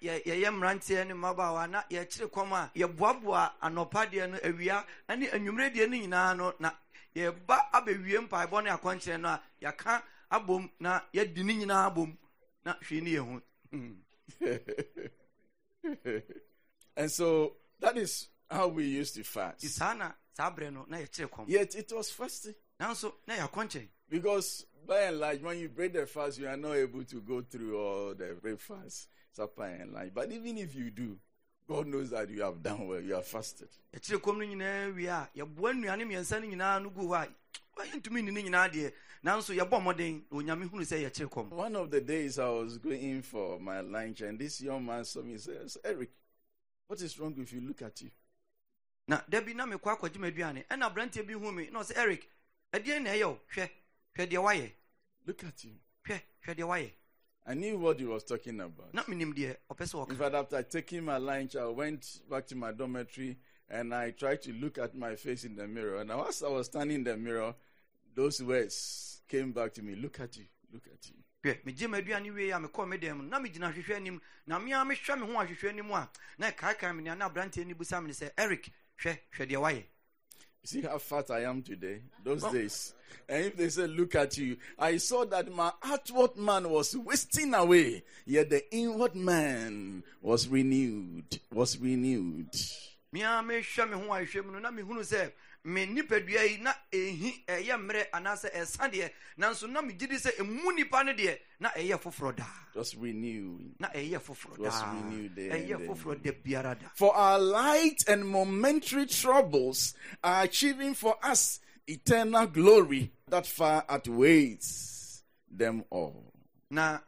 Yɛyɛ 0.01 0.49
mmeranteɛ 0.51 1.07
ne 1.07 1.13
mmabaawa 1.13 1.67
na 1.69 1.83
yɛkyere 1.89 2.27
kɔm 2.29 2.53
a 2.53 2.71
yɛboaboa 2.75 3.53
anɔpa 3.61 4.05
deɛ 4.11 4.29
no 4.29 4.37
awia 4.37 4.85
ne 5.17 5.27
anwummerɛ 5.27 5.73
deɛ 5.73 5.89
no 5.89 5.97
nyinaa 5.97 6.33
no 6.37 6.53
na 6.59 6.71
yɛba 7.15 7.71
abɛwie 7.73 8.19
mpaebɔ 8.27 8.63
ne 8.63 8.69
akɔnkyerɛ 8.69 9.19
no 9.19 9.29
a 9.29 9.41
yɛaka 9.61 10.03
abom 10.31 10.69
na 10.79 11.01
yɛdi 11.13 11.43
ne 11.43 11.53
nyinaa 11.65 11.85
abom 11.91 12.17
na 12.65 12.73
hwee 12.81 13.01
ne 13.01 13.11
yɛhu 13.17 13.41
and 16.95 17.11
so 17.11 17.53
that 17.79 17.97
is 17.97 18.27
how 18.49 18.67
we 18.67 18.85
used 18.85 19.15
to 19.15 19.23
fast. 19.23 19.61
saa 19.61 19.93
na 19.93 20.11
saa 20.33 20.51
berɛ 20.51 20.71
no 20.73 20.85
na 20.87 20.97
yɛkyere 20.97 21.29
kɔm 21.29 21.45
Yet 21.47 21.75
it 21.75 21.91
was 21.93 22.11
fasting. 22.11 22.55
nanso 22.79 23.13
na 23.25 23.35
yɛakɔnkyɛn 23.37 23.87
Because 24.09 24.65
by 24.87 25.01
and 25.01 25.19
large, 25.19 25.41
when 25.41 25.57
you 25.59 25.69
break 25.69 25.93
the 25.93 26.05
fast, 26.07 26.39
you 26.39 26.47
are 26.47 26.57
not 26.57 26.75
able 26.75 27.03
to 27.03 27.21
go 27.21 27.41
through 27.41 27.77
all 27.79 28.13
the 28.15 28.35
breakfast, 28.41 29.07
supper, 29.31 29.65
and 29.65 29.93
lunch. 29.93 30.11
But 30.13 30.31
even 30.31 30.57
if 30.57 30.73
you 30.75 30.89
do, 30.89 31.17
God 31.67 31.85
knows 31.87 32.09
that 32.09 32.29
you 32.29 32.41
have 32.41 32.63
done 32.63 32.87
well. 32.87 32.99
You 32.99 33.13
have 33.13 33.27
fasted. 33.27 33.69
yɛkyerɛ 33.93 34.17
kɔm 34.21 34.37
no 34.39 34.45
nyinaa 34.45 34.95
wie 34.95 35.05
a 35.07 35.29
yɛboa 35.35 35.73
nnuane 35.73 36.03
mmiɛnsa 36.05 36.41
no 36.41 36.47
nyinaa 36.47 36.81
no 36.81 36.89
gu 36.89 37.01
hɔ 37.01 37.27
a 37.77 37.81
yɛntumi 37.85 38.21
nni 38.23 38.33
no 38.33 38.41
nyinaa 38.41 38.71
deɛ 38.71 38.91
nanso 39.23 39.53
yɛbɔ 39.55 39.79
mmɔden 39.81 40.23
na 40.31 40.37
onyame 40.37 40.67
hunu 40.69 40.81
sɛ 40.83 41.05
yɛkyerɛ 41.07 41.29
kɔm 41.29 41.49
One 41.49 41.75
of 41.75 41.91
the 41.91 42.01
days 42.01 42.39
I 42.39 42.49
was 42.49 42.77
going 42.79 43.21
for 43.21 43.59
my 43.59 43.81
lunch, 43.81 44.21
and 44.21 44.39
this 44.39 44.61
young 44.61 44.83
man 44.85 45.05
saw 45.05 45.21
me 45.21 45.33
and 45.33 45.41
says, 45.41 45.77
Eric, 45.83 46.09
what 46.87 46.99
is 47.01 47.19
wrong 47.19 47.35
with 47.37 47.53
you? 47.53 47.61
Look 47.61 47.83
at 47.83 48.01
you. 48.01 48.09
na 49.07 49.21
da 49.29 49.41
bi 49.41 49.53
na 49.53 49.65
mekɔ 49.65 49.97
akɔgye 49.97 50.17
m'aduane 50.19 50.65
ɛna 50.67 50.85
aberanteɛ 50.91 51.25
bi 51.27 51.33
hu 51.33 51.51
me 51.51 51.69
na 51.71 51.79
ɔsɛ 51.81 51.97
eric 51.97 52.29
ɛdeɛn 52.73 53.01
na 53.03 53.09
ɛyɛ 53.11 53.23
o 53.25 53.39
hwɛ 53.53 53.63
hwɛ 53.63 53.69
deɛ 53.69 53.69
wayɛ 53.69 53.78
Look 54.19 55.43
at 55.45 55.61
him. 55.61 55.79
I 57.47 57.53
knew 57.53 57.77
what 57.77 57.99
he 57.99 58.05
was 58.05 58.23
talking 58.25 58.59
about. 58.59 58.93
na 58.93 59.03
menim 59.03 59.33
deɛ 59.33 59.55
ɔpɛ 59.71 59.85
sɛ 59.88 60.09
In 60.09 60.15
fact, 60.17 60.35
after 60.35 60.61
taking 60.63 61.05
my 61.05 61.17
lunch, 61.17 61.55
I 61.55 61.65
went 61.67 62.21
back 62.29 62.45
to 62.47 62.55
my 62.55 62.73
dormitory 62.73 63.38
and 63.69 63.95
I 63.95 64.11
tried 64.11 64.41
to 64.41 64.53
look 64.53 64.77
at 64.77 64.93
my 64.93 65.15
face 65.15 65.45
in 65.45 65.55
the 65.55 65.67
mirror. 65.67 66.01
And 66.01 66.11
as 66.11 66.43
I 66.43 66.49
was 66.49 66.65
standing 66.67 66.95
in 66.97 67.03
the 67.05 67.15
mirror, 67.15 67.55
those 68.13 68.43
words 68.43 69.21
came 69.27 69.53
back 69.53 69.73
to 69.75 69.81
me 69.81 69.95
Look 69.95 70.19
at 70.19 70.35
you, 70.35 70.45
look 70.73 70.83
at 70.87 71.09
you. 71.09 71.15
megye 71.63 71.87
m'aduane 71.87 72.33
wie 72.35 72.51
a 72.51 72.57
mekɔɔ 72.59 72.89
me 72.89 72.98
dɛm 72.98 73.17
mu 73.17 73.24
na 73.24 73.39
megyina 73.39 73.72
ahwehwɛ 73.72 73.96
anim 73.96 74.22
na 74.46 74.59
mea 74.59 74.83
mehwɛ 74.83 75.20
me 75.20 75.25
ho 75.27 75.39
ahwehwɛ 75.39 75.70
anim 75.70 75.91
a 75.91 76.09
na 76.37 76.51
ɛkaekae 76.51 76.94
me 76.96 77.03
nea 77.03 77.15
na 77.15 77.29
aberanteɛ 77.29 77.65
no 77.65 77.74
busa 77.75 78.01
me 78.01 78.07
ne 78.07 78.13
sɛ 78.13 78.31
eric 78.37 78.70
hwɛ 79.00 79.17
hwɛ 79.33 79.48
deɛ 79.50 79.61
wayɛ 79.61 79.83
see 80.63 80.81
how 80.81 80.98
fat 80.98 81.31
I 81.31 81.43
am 81.43 81.61
today? 81.61 82.01
Those 82.24 82.43
days. 82.43 82.93
And 83.27 83.45
if 83.45 83.57
they 83.57 83.69
say, 83.69 83.87
Look 83.87 84.15
at 84.15 84.37
you, 84.37 84.57
I 84.77 84.98
saw 84.98 85.25
that 85.25 85.51
my 85.51 85.72
outward 85.83 86.35
man 86.37 86.69
was 86.69 86.95
wasting 86.95 87.53
away, 87.53 88.03
yet 88.25 88.50
the 88.50 88.63
inward 88.74 89.15
man 89.15 90.03
was 90.22 90.48
renewed. 90.48 91.39
Was 91.53 91.77
renewed. 91.77 92.55
Me 95.63 95.85
ho 95.85 95.91
ahwehwɛ 95.91 96.00
mu 96.00 96.03
no 96.03 96.03
na 96.03 96.03
mehunu 96.03 96.03
sɛ 96.03 96.03
me 96.03 96.03
nipadua 96.03 96.50
yi 96.50 96.57
na 96.57 96.74
ɛhi 96.91 97.45
ɛyɛ 97.48 97.77
mmerɛ 97.77 98.05
anaasɛ 98.13 98.51
ɛsa 98.53 98.91
deɛ 98.91 99.11
nanso 99.37 99.67
na 99.69 99.81
megye 99.81 100.07
di 100.09 100.15
sɛ 100.15 100.35
ɛmu 100.37 100.75
nipa 100.75 101.03
no 101.03 101.13
deɛ 101.13 101.37
na 101.59 101.69
ɛyɛ 101.69 102.00
foforɔ 102.01 102.35
daa 102.35 102.45
Just 102.74 102.95
renewing. 102.95 103.75
na 103.79 103.89
ɛyɛ 103.89 104.19
foforɔ 104.22 104.63
daa 104.63 104.93
renewed 104.93 105.35
ɛyɛ 105.35 105.87
foforɔ 105.87 106.22
da 106.24 106.31
biara 106.31 106.75
da 106.79 106.87
For 106.95 107.15
our 107.15 107.39
light 107.39 108.03
and 108.07 108.27
momentary 108.27 109.05
troubles 109.05 109.93
are 110.24 110.43
achieving 110.43 110.93
for 110.95 111.17
us 111.24 111.59
eternal 111.87 112.48
glory 112.48 113.11
that 113.27 113.45
far 113.48 113.83
outweighs 113.89 115.24
them 115.51 115.83
all. 115.89 116.31
na 116.69 117.00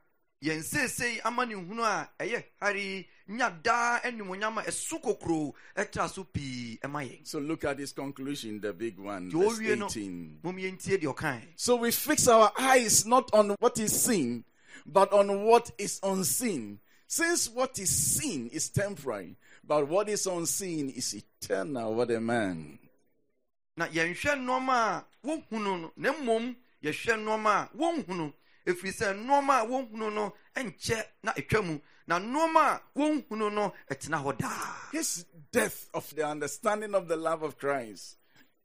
yɛn 0.43 0.63
seesei 0.63 1.19
ama 1.23 1.45
ne 1.45 1.53
hunu 1.55 1.83
a 1.83 2.09
ɛyɛ 2.19 2.43
hare 2.59 3.05
nya 3.31 3.49
daa 3.63 3.99
animonyam 4.03 4.57
a 4.59 4.63
ɛso 4.63 5.53
ɛtra 5.75 6.09
so 6.09 6.23
pii 6.25 6.77
ɛma 6.83 7.07
yɛn 7.09 7.25
So 7.25 7.39
look 7.39 7.63
at 7.63 7.79
his 7.79 7.93
conclusion, 7.93 8.59
the 8.59 8.73
big 8.73 8.99
one, 8.99 9.29
verse 9.31 9.59
ɔwie 9.59 9.77
no 9.77 9.85
18. 9.87 10.39
mom 10.43 10.57
yɛntie 10.57 10.97
deɛ 11.01 11.41
So 11.55 11.77
we 11.77 11.91
fix 11.91 12.27
our 12.27 12.51
eyes 12.57 13.05
not 13.05 13.29
on 13.33 13.55
what 13.59 13.79
is 13.79 14.03
seen, 14.03 14.43
but 14.85 15.11
on 15.13 15.43
what 15.45 15.71
is 15.77 15.99
unseen. 16.03 16.79
Since 17.07 17.49
what 17.49 17.77
is 17.79 17.89
seen 17.89 18.47
is 18.47 18.69
temporary, 18.69 19.35
but 19.65 19.87
what 19.87 20.07
is 20.09 20.25
unseen 20.27 20.89
is 20.89 21.13
eternal. 21.13 21.93
What 21.95 22.11
a 22.11 22.19
man. 22.21 22.79
na 23.77 23.87
yɛnhwɛ 23.87 24.35
nneɔma 24.35 24.73
a 24.73 25.05
wɔhunu 25.25 25.81
no 25.81 25.91
na 25.95 26.11
mmom 26.13 26.55
yɛhwɛ 26.83 27.13
nneɔma 27.17 27.51
a 27.63 27.77
wɔnhunu 27.77 28.33
sɛ 28.67 29.11
a 29.11 29.13
no 29.15 30.33
ɛnkyɛ 30.55 31.05
na 31.23 31.33
ɛtwa 31.33 31.65
mu. 31.65 31.79
Na 32.07 32.19
nneɔma 32.19 32.61
a 32.75 32.81
wɔnhunu 32.95 33.53
no 33.53 33.73
ɛtena 33.89 34.23
hɔ 34.23 34.37
daa. 34.37 34.89
His 34.91 35.25
death 35.51 35.89
of 35.93 36.13
the 36.15 36.25
understanding 36.27 36.93
of 36.95 37.07
the 37.07 37.15
love 37.15 37.43
of 37.43 37.57
Christ 37.57 38.17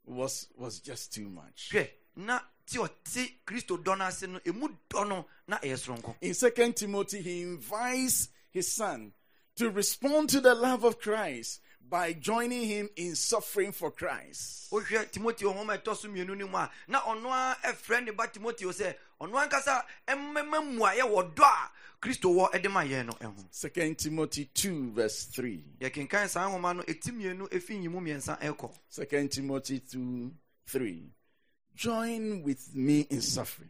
was, 0.05 0.47
was 0.55 0.79
just 0.79 1.13
too 1.13 1.29
much. 1.29 1.69
hwɛ 1.71 1.89
na 2.15 2.39
te 2.65 2.77
ɔte 2.79 3.31
kristo 3.45 3.81
dɔ 3.81 3.97
no 3.97 4.05
ase 4.05 4.23
no 4.27 4.39
ɛmu 4.39 4.75
dɔ 4.89 5.07
no 5.07 5.25
na 5.47 5.57
ɛyɛ 5.59 5.77
soronko. 5.77 6.15
In 6.21 6.33
Second 6.33 6.75
Timothy, 6.75 7.21
he 7.21 7.41
invites 7.43 8.29
his 8.51 8.71
son 8.71 9.13
to 9.55 9.69
respond 9.69 10.29
to 10.29 10.41
the 10.41 10.55
love 10.55 10.83
of 10.83 10.99
Christ 10.99 11.61
by 11.89 12.13
joining 12.13 12.67
him 12.67 12.89
in 12.95 13.15
suffering 13.15 13.71
for 13.71 13.91
Christ. 13.91 14.69
wohwɛ 14.71 15.11
timoteo 15.11 15.51
homa 15.53 15.77
ɛtɔ 15.77 15.95
so 15.95 16.07
mmienu 16.09 16.37
no 16.37 16.47
mu 16.47 16.57
a 16.57 16.69
na 16.87 17.01
ɔno 17.01 17.25
a 17.31 17.57
ɛfrɛ 17.67 18.05
ne 18.05 18.11
ba 18.11 18.27
timoteo 18.27 18.71
sɛ 18.71 18.95
ɔno 19.21 19.33
ankasa 19.47 19.83
ɛmmɛma 20.07 20.61
mmuayɛ 20.77 21.01
wɔ 21.03 21.33
dɔ 21.33 21.43
a 21.43 21.71
kristo 22.01 22.29
wɔ 22.33 22.51
ɛde 22.51 22.71
ma 22.71 22.81
yɛn 22.83 23.05
no 23.07 23.13
ɛho 23.13 23.45
Second 23.51 23.97
Timothy 23.97 24.45
2, 24.53 24.91
verse 24.91 25.25
3. 25.25 25.63
yɛkenkan 25.79 26.27
saa 26.29 26.49
nhoma 26.49 26.75
no 26.75 26.83
ɛti 26.83 27.11
mmienu 27.11 27.47
ɛfi 27.49 27.79
nyimu 27.81 28.01
mmiɛnsa 28.01 28.39
ɛkɔ 28.41 28.71
Second 28.89 29.31
Timothy 29.31 29.79
2, 29.79 30.33
3. 30.67 31.11
Join 31.75 32.41
with 32.43 32.73
me 32.75 33.01
in 33.01 33.21
suffering, 33.21 33.69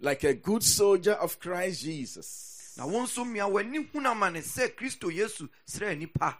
like 0.00 0.24
a 0.24 0.32
good 0.34 0.62
soldier 0.64 1.12
of 1.12 1.38
Christ 1.38 1.82
Jesus. 1.82 2.50
na 2.76 2.86
wo 2.86 3.02
nso 3.04 3.24
mmea 3.24 3.46
w'ani 3.48 3.78
hunu 3.92 4.08
ama 4.10 4.30
ne 4.30 4.40
sɛ 4.40 4.74
kristo 4.74 5.08
yesu 5.10 5.48
srɛ 5.68 5.96
nipa 5.96 6.36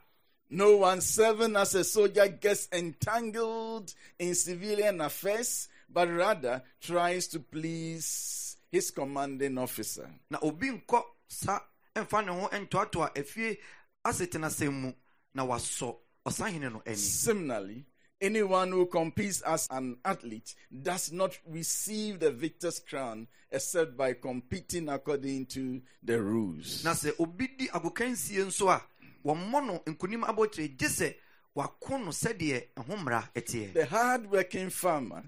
No 0.50 0.76
one 0.76 1.00
serving 1.00 1.56
as 1.56 1.74
a 1.74 1.84
soldier 1.84 2.28
gets 2.28 2.68
entangled 2.72 3.92
in 4.18 4.34
civilian 4.34 5.00
affairs, 5.00 5.68
but 5.88 6.08
rather 6.08 6.62
tries 6.80 7.26
to 7.28 7.40
please 7.40 8.56
his 8.70 8.90
commanding 8.90 9.56
officer. 9.58 10.08
na 10.30 10.38
obi 10.42 10.68
nkɔ 10.70 11.02
sa 11.28 11.60
ɛmfa 11.94 12.24
ne 12.26 12.32
ho 12.32 12.48
ntoatoa 12.48 13.14
afie 13.14 13.56
asetenasɛm 14.04 14.72
mu 14.72 14.92
na 15.34 15.46
wasɔ 15.46 15.96
ɔsahene 16.26 16.72
no 16.72 16.82
ani 16.86 16.96
Similarly, 16.96 17.84
anyone 18.20 18.70
who 18.72 18.86
competes 18.86 19.42
as 19.42 19.68
an 19.70 19.96
athlete 20.04 20.54
does 20.82 21.12
not 21.12 21.38
receive 21.46 22.18
the 22.18 22.30
victor's 22.32 22.80
crown 22.80 23.28
except 23.52 23.96
by 23.96 24.12
competing 24.12 24.88
according 24.88 25.46
to 25.46 25.80
the 26.02 26.20
rules. 26.20 26.82
na 26.84 26.90
sɛ 26.92 27.12
obi 27.20 27.46
di 27.56 27.68
agokansie 27.68 28.44
nso 28.44 28.68
a 28.74 28.82
wɔmmɔ 29.24 29.66
no 29.66 29.78
nkonim 29.86 30.24
abɔkyerɛ 30.24 30.76
gye 30.78 30.88
sɛ 30.88 31.14
wako 31.54 31.98
no 31.98 32.10
sɛdeɛ 32.10 32.68
ɛho 32.76 32.96
mmara 32.96 33.30
ɛteɛ 33.34 33.72
The 33.72 33.86
hard-working 33.86 34.70
farmer 34.70 35.24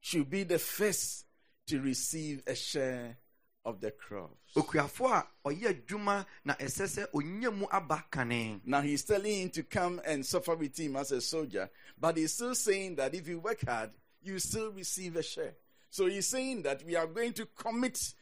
should 0.00 0.30
be 0.30 0.44
the 0.44 0.58
first 0.58 1.24
to 1.66 1.80
receive 1.80 2.42
a 2.46 2.54
share 2.54 3.16
of 3.64 3.80
the 3.80 3.90
crops. 3.90 4.52
okuafoɔ 4.54 5.26
a 5.44 5.48
ɔyɛ 5.48 5.86
adwuma 5.86 6.26
na 6.44 6.54
ɛsɛ 6.54 7.06
sɛ 7.12 7.52
mu 7.54 7.66
aba 7.70 8.04
kane 8.10 8.60
Now 8.64 8.80
he's 8.82 9.04
telling 9.04 9.42
him 9.42 9.50
to 9.50 9.62
come 9.62 10.00
and 10.04 10.24
suffer 10.24 10.54
with 10.54 10.78
him 10.78 10.96
as 10.96 11.12
a 11.12 11.20
soldier, 11.20 11.70
but 11.98 12.16
he's 12.16 12.34
still 12.34 12.54
saying 12.54 12.96
that 12.96 13.14
if 13.14 13.26
you 13.28 13.40
work 13.40 13.62
hard, 13.66 13.90
you 14.22 14.38
still 14.38 14.70
receive 14.72 15.16
a 15.16 15.22
share. 15.22 15.54
So 15.90 16.06
he's 16.06 16.26
saying 16.26 16.62
that 16.62 16.84
we 16.84 16.96
are 16.96 17.06
going 17.06 17.32
to 17.34 17.46
commit 17.46 18.14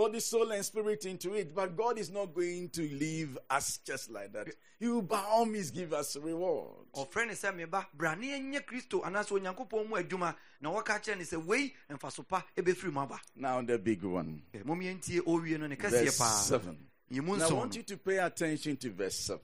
body, 0.00 0.18
soul, 0.18 0.50
and 0.52 0.64
spirit 0.64 1.04
into 1.04 1.34
it, 1.34 1.54
but 1.54 1.76
God 1.76 1.98
is 1.98 2.10
not 2.10 2.32
going 2.32 2.70
to 2.70 2.80
leave 2.80 3.36
us 3.50 3.80
just 3.84 4.10
like 4.10 4.32
that. 4.32 4.48
He 4.78 4.88
will 4.88 5.02
by 5.02 5.22
all 5.28 5.44
means 5.44 5.70
give 5.70 5.92
us 5.92 6.16
reward. 6.16 6.70
ɔfrɛ 6.94 7.26
ne 7.26 7.34
sɛ 7.34 7.54
meba 7.54 7.84
bra 7.92 8.14
ne 8.14 8.28
ɛnyɛ 8.28 8.64
kristo 8.64 9.02
anaasɛ 9.04 9.38
onyankopɔn 9.38 9.88
mu 9.88 9.96
adwuma 9.96 10.34
na 10.62 10.70
wɔka 10.72 11.02
kyerɛ 11.04 11.18
ne 11.18 11.24
sɛ 11.24 11.44
wei 11.44 11.74
mfaso 11.90 12.26
pa 12.26 12.42
ɛbɛfiri 12.56 12.90
mu 12.90 13.00
aba 13.00 13.20
Now 13.36 13.60
the 13.60 13.78
big 13.78 14.02
one, 14.02 14.42
mom 14.64 14.80
yɛntie 14.80 15.20
ɔwie 15.20 15.60
no 15.60 15.66
ne 15.66 15.74
verse 15.74 15.92
kɛseɛ 15.92 16.18
paa 16.18 16.30
seven. 16.30 16.78
Now 17.10 17.48
I 17.48 17.52
want 17.52 17.76
you 17.76 17.82
to 17.82 17.96
pay 17.98 18.16
attention 18.18 18.78
to 18.78 18.90
verse 18.90 19.16
7. 19.16 19.40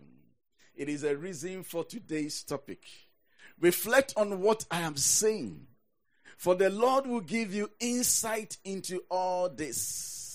It 0.75 0.89
is 0.89 1.05
a 1.05 1.15
reason 1.17 1.65
for 1.65 1.85
today's 1.85 2.43
topic. 2.45 2.83
Reflect 3.61 4.15
on 4.17 4.41
what 4.41 4.65
I 4.71 4.81
am 4.81 4.97
saying, 4.97 5.67
for 6.39 6.55
the 6.55 6.71
Lord 6.71 7.07
will 7.07 7.21
give 7.21 7.53
you 7.53 7.69
insight 7.81 8.57
into 8.65 9.03
all 9.11 9.51
this. 9.51 10.26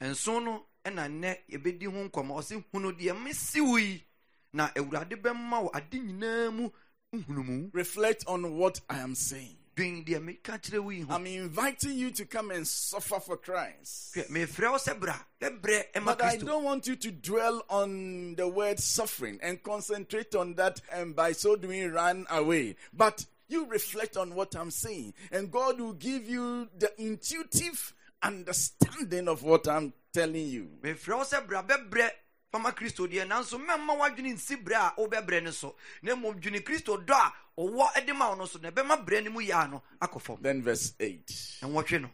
Nson 0.00 0.44
no 0.44 0.66
ɛna 0.84 1.08
nnɛ 1.08 1.36
yɛbɛdi 1.52 1.84
ho 1.86 2.08
nkɔmmɔ 2.08 2.32
ɔse 2.38 2.64
hunu 2.72 2.92
deɛ 2.98 3.14
mesi 3.22 3.60
wo 3.60 3.76
yi 3.76 4.04
na 4.52 4.68
awurade 4.74 5.16
bɛma 5.20 5.62
wo 5.62 5.70
ade 5.74 5.92
nyinaa 6.00 6.52
mu 6.52 6.70
nhunumu 7.14 7.70
Reflect 7.72 8.24
on 8.26 8.56
what 8.56 8.80
I 8.90 8.98
am 8.98 9.14
saying. 9.14 9.56
dwen 9.76 10.04
deɛ 10.04 10.20
meka 10.22 10.60
kyerɛ 10.60 10.78
wo 10.82 10.90
yi 10.90 11.00
ho 11.02 11.14
I'm 11.14 11.26
inviting 11.26 11.92
you 11.98 12.10
to 12.12 12.24
come 12.26 12.50
and 12.50 12.66
suffer 12.66 13.18
for 13.20 13.36
Christ. 13.36 14.14
mefrɛ 14.30 14.70
wo 14.72 14.76
sɛ 14.78 14.98
bra 15.00 15.18
bɛbrɛ 15.40 15.92
ɛma 15.94 16.04
But 16.04 16.22
I 16.22 16.36
don't 16.36 16.64
want 16.64 16.86
you 16.86 16.96
to 16.96 17.10
dwell 17.10 17.64
on 17.70 18.34
the 18.34 18.46
word 18.48 18.78
suffering 18.78 19.38
and 19.42 19.62
concentrate 19.62 20.34
on 20.34 20.54
that 20.54 20.80
and 20.92 21.16
by 21.16 21.32
so 21.32 21.56
doing 21.56 21.90
run 21.92 22.26
away. 22.30 22.76
But 22.92 23.26
you 23.48 23.66
reflect 23.66 24.16
on 24.16 24.34
what 24.34 24.56
I'm 24.56 24.70
saying, 24.70 25.12
and 25.30 25.50
God 25.50 25.78
will 25.78 25.92
give 25.92 26.26
you 26.28 26.68
the 26.78 26.90
intuitive 27.00 27.92
understanding 28.24 29.28
of 29.28 29.42
what 29.42 29.68
I'm 29.68 29.92
telling 30.12 30.46
you. 30.48 30.70
mefrɛ 30.82 31.16
wo 31.16 31.24
sɛ 31.24 31.46
bra 31.46 31.62
bɛbrɛ 31.62 32.10
fama 32.50 32.72
kristo 32.72 33.06
deɛ 33.06 33.26
nanso 33.26 33.58
mɛmma 33.58 33.98
woadwene 33.98 34.32
nsi 34.34 34.62
berɛ 34.64 34.76
a 34.76 34.94
wobɛbrɛ 35.00 35.42
no 35.42 35.50
so 35.50 35.76
na 36.02 36.14
mmom 36.14 36.40
dwene 36.40 36.62
kristo 36.64 36.96
dɔ 37.04 37.12
a 37.12 37.32
ɔwɔ 37.60 38.06
de 38.06 38.14
ma 38.14 38.28
wo 38.30 38.34
no 38.36 38.46
so 38.46 38.58
na 38.58 38.70
ɛbɛma 38.70 39.04
berɛ 39.04 39.24
no 39.24 39.30
mu 39.30 39.40
yɛa 39.40 39.70
no 39.70 39.82
akɔ 40.00 40.20
fam 40.20 40.38
Then, 40.40 40.62
verse 40.62 40.94
8 40.98 41.26
ɛnwɔtwe 41.62 42.02
no 42.02 42.10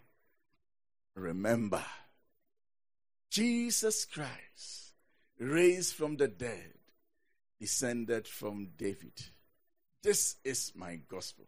Remember, 1.15 1.85
Jesus 3.31 4.05
Christ, 4.07 4.95
raised 5.39 5.95
from 5.95 6.17
the 6.17 6.29
dead, 6.29 6.73
descended 7.59 8.27
from 8.27 8.69
David. 8.79 9.13
This 10.03 10.37
is 10.45 10.73
my 10.75 10.97
gospel, 11.09 11.47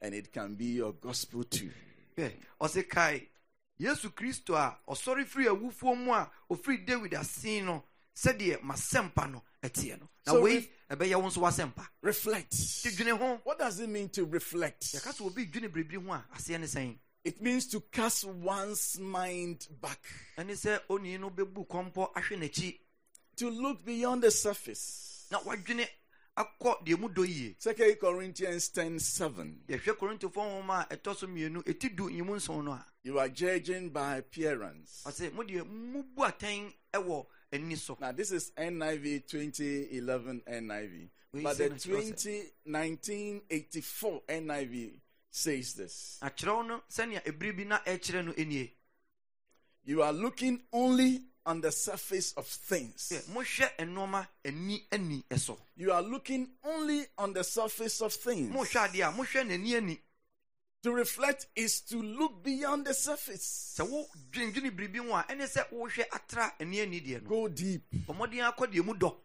and 0.00 0.14
it 0.14 0.32
can 0.32 0.54
be 0.56 0.66
your 0.66 0.92
gospel 0.94 1.44
too. 1.44 1.70
ɔse 2.60 2.88
kae 2.88 3.28
yesu 3.78 4.10
kristo 4.10 4.54
a 4.56 4.78
ɔsɔre 4.88 5.24
firi 5.26 5.46
awufoɔ 5.46 5.96
mu 6.04 6.12
a 6.12 6.30
ɔfiri 6.50 6.86
david 6.86 7.14
asen 7.14 7.64
no 7.66 7.84
sɛdeɛ 8.14 8.60
masɛmpa 8.62 9.30
no 9.30 9.42
ɛteɛ 9.62 10.00
no 10.00 10.08
na 10.26 10.32
So 10.32 10.40
wei 10.42 10.70
ɛbɛyɛ 10.90 11.16
wo 11.20 11.28
nso 11.28 11.40
w'asɛmpa 11.40 11.86
Reflect. 12.02 12.52
nti 12.52 12.90
dwene 12.96 13.18
ho 13.18 13.40
What 13.44 13.58
does 13.58 13.80
it 13.80 13.88
mean 13.88 14.08
to 14.10 14.24
reflect? 14.24 14.82
yɛka 14.94 15.12
sɛ 15.12 15.26
obi 15.26 15.46
dwene 15.46 15.68
biribi 15.72 16.04
ho 16.04 16.12
a 16.12 16.24
aseɛ 16.36 16.60
ne 16.60 16.66
sɛn 16.66 16.98
It 17.24 17.40
means 17.40 17.66
to 17.68 17.80
cast 17.80 18.24
one's 18.26 18.98
mind 19.00 19.66
back, 19.80 20.06
ɛne 20.36 20.50
sɛ 20.52 20.80
onii 20.88 21.18
no 21.18 21.30
bɛbu 21.30 21.66
kɔmpɔ 21.66 22.12
ahwɛ 22.14 22.38
n'akyi 22.38 22.78
to 23.36 23.50
look 23.50 23.84
beyond 23.84 24.22
the 24.22 24.30
surface. 24.30 25.26
na 25.30 25.40
wadwene 25.40 25.88
akɔ 26.36 26.84
deɛ 26.84 26.98
mu 27.00 27.08
dɔ 27.08 27.26
yie 27.26 27.56
Second 27.58 27.96
Corinthians 27.98 28.68
10 28.68 28.98
7. 29.00 29.62
yɛhwɛ 29.68 29.96
korintofoɔ 29.96 30.32
nwoma 30.62 30.86
a 30.90 30.96
ɛtɔ 30.96 31.16
so 31.16 31.26
mmienu 31.26 31.64
ɛti 31.64 31.96
du 31.96 32.08
nyimu 32.10 32.36
nson 32.36 32.64
no 32.64 32.72
a 32.72 32.86
You 33.04 33.18
are 33.18 33.28
judging 33.28 33.90
by 33.90 34.16
appearance. 34.16 35.02
ɔse 35.06 35.30
modeɛ 35.32 35.62
mubu 35.66 36.16
atɛn 36.24 36.72
ɛwɔ 36.94 37.26
ani 37.52 37.76
Now, 38.00 38.12
this 38.12 38.32
is 38.32 38.50
NIV 38.56 39.26
2011 39.28 40.40
NIV. 40.48 41.08
But 41.42 41.58
the 41.58 41.68
na 41.68 41.74
kyerɛ 41.74 42.12
sɛ- 42.12 42.22
20, 42.22 42.52
1984 42.64 44.22
NIV 44.28 45.00
says 45.30 45.74
this. 45.74 46.18
akyerɛw 46.22 46.66
no 46.66 46.82
sɛnea 46.90 47.22
ɛbere 47.24 47.56
bi 47.56 47.64
na 47.64 47.78
ɛkyerɛ 47.80 48.24
no 48.24 48.32
nie 48.42 48.72
You 49.84 50.02
are 50.02 50.12
looking 50.14 50.62
only 50.72 51.20
on 51.44 51.60
the 51.60 51.70
surface 51.72 52.32
of 52.38 52.46
things. 52.46 53.10
sɛ 53.12 53.22
mohwɛ 53.34 53.76
nnoɔma 53.80 54.26
ani 54.46 54.82
ani 54.90 55.22
ɛso 55.28 55.58
You 55.76 55.92
are 55.92 56.00
looking 56.02 56.48
only 56.64 57.04
on 57.18 57.34
the 57.34 57.44
surface 57.44 58.00
of 58.00 58.14
things. 58.14 58.50
To 60.84 60.92
reflect 60.92 61.46
is 61.56 61.80
to 61.88 61.96
look 61.96 62.42
beyond 62.44 62.84
the 62.86 62.92
surface. 62.92 63.74
sɛ 63.78 63.88
wo 63.88 64.04
dwendwene 64.30 64.70
biribi 64.70 64.98
ho 64.98 65.14
a 65.16 65.24
ɛne 65.30 65.44
sɛ 65.48 65.64
wohwɛ 65.72 66.04
atra 66.12 66.52
ani 66.60 66.80
ani 66.82 67.00
deɛ 67.00 67.22
no 67.22 67.28
Go 67.30 67.48
deep. 67.48 67.82
ɔmmɔden 68.06 68.52
akɔ 68.52 68.66
deɛ 68.70 68.84
mu 68.84 68.92
dɔ 68.94 69.16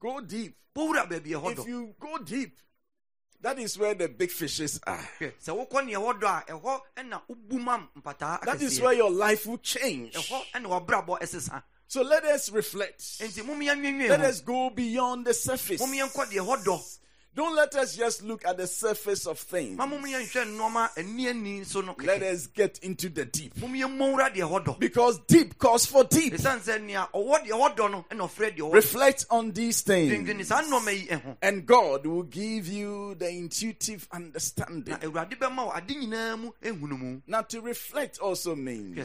Go 0.00 0.20
deep. 0.20 0.56
wowura 0.74 1.08
baabi 1.08 1.30
ɛhɔ 1.30 1.52
If 1.58 1.66
you 1.68 1.94
go 2.00 2.18
deep, 2.18 2.58
that 3.40 3.58
is 3.60 3.78
where 3.78 3.94
the 3.94 4.08
big 4.08 4.32
fishes 4.32 4.80
are. 4.88 5.08
hwɛ 5.20 5.32
sɛ 5.40 5.54
wokɔ 5.68 5.86
neɛ 5.86 5.94
ɛhɔ 5.94 6.20
dɔ 6.20 6.26
a 6.26 6.52
ɛhɔ 6.52 6.80
ɛna 6.96 7.22
wobu 7.28 7.60
mam 7.62 7.88
mpataa 7.96 8.40
That 8.44 8.60
is 8.60 8.80
where 8.80 8.94
your 8.94 9.10
life 9.12 9.46
will 9.46 9.58
change. 9.58 10.14
ɛhɔ 10.14 10.42
ɛna 10.52 10.66
wɔbrabɔ 10.84 11.20
ɛsesa 11.20 11.62
So 11.86 12.02
let 12.02 12.24
us 12.24 12.50
reflect. 12.50 12.98
enti 13.20 13.40
momyɛ 13.44 13.76
nwenwen 13.80 14.08
Let 14.08 14.22
us 14.22 14.40
go 14.40 14.68
beyond 14.70 15.26
the 15.26 15.34
surface. 15.34 15.80
Momyɛ 17.36 17.36
nkɔ 17.36 17.36
deɛ 17.36 17.36
ɛhɔ 17.36 17.36
dɔ 17.36 17.36
Don't 17.36 17.56
let 17.56 17.74
us 17.74 17.96
just 17.96 18.22
look 18.22 18.44
at 18.46 18.56
the 18.56 18.66
surface 18.66 19.26
of 19.26 19.38
things. 19.38 19.76
ma 19.76 19.86
momyɛ 19.86 20.22
nhwɛ 20.22 20.44
nnoɔma 20.56 20.90
ani 20.98 21.28
ani 21.28 21.64
so 21.64 21.80
no 21.80 21.94
Let 21.98 22.22
us 22.22 22.46
get 22.46 22.78
into 22.82 23.08
the 23.08 23.24
deep. 23.24 23.54
momyɛ 23.56 23.86
mmɔwura 23.96 24.34
deɛ 24.34 24.48
ɛhɔ 24.48 24.64
dɔ 24.64 24.78
Because 24.78 25.18
deep 25.26 25.58
calls 25.58 25.86
for 25.86 26.04
deep. 26.04 26.34
ɛsiane 26.34 26.60
sɛ 26.60 26.82
nea 26.82 27.08
ɔwɔ 27.14 27.46
deɛ 27.46 27.50
ɛhɔ 27.50 27.76
dɔ 27.76 27.90
no 27.90 28.04
ɛna 28.10 28.20
ɔfrɛ 28.28 28.56
deɛ 28.56 28.58
ɔwɔ 28.58 28.72
Reflect 28.74 29.26
on 29.30 29.52
these 29.52 29.80
things. 29.82 30.48
saa 30.48 30.62
nnɔɔma 30.62 30.92
yi 30.94 31.06
ɛho 31.08 31.36
And 31.42 31.66
God 31.66 32.06
will 32.06 32.22
give 32.24 32.68
you 32.68 33.14
the 33.16 33.28
intuitive 33.28 34.06
understanding. 34.12 34.94
awurade 34.96 35.36
bɛma 35.38 35.66
wo 35.66 35.72
ade 35.74 35.88
nyinaa 35.88 36.38
mu 36.38 36.50
ehunu 36.62 36.98
mu 36.98 37.20
Now, 37.26 37.42
to 37.42 37.60
reflect 37.60 38.18
also 38.18 38.54
means 38.54 38.96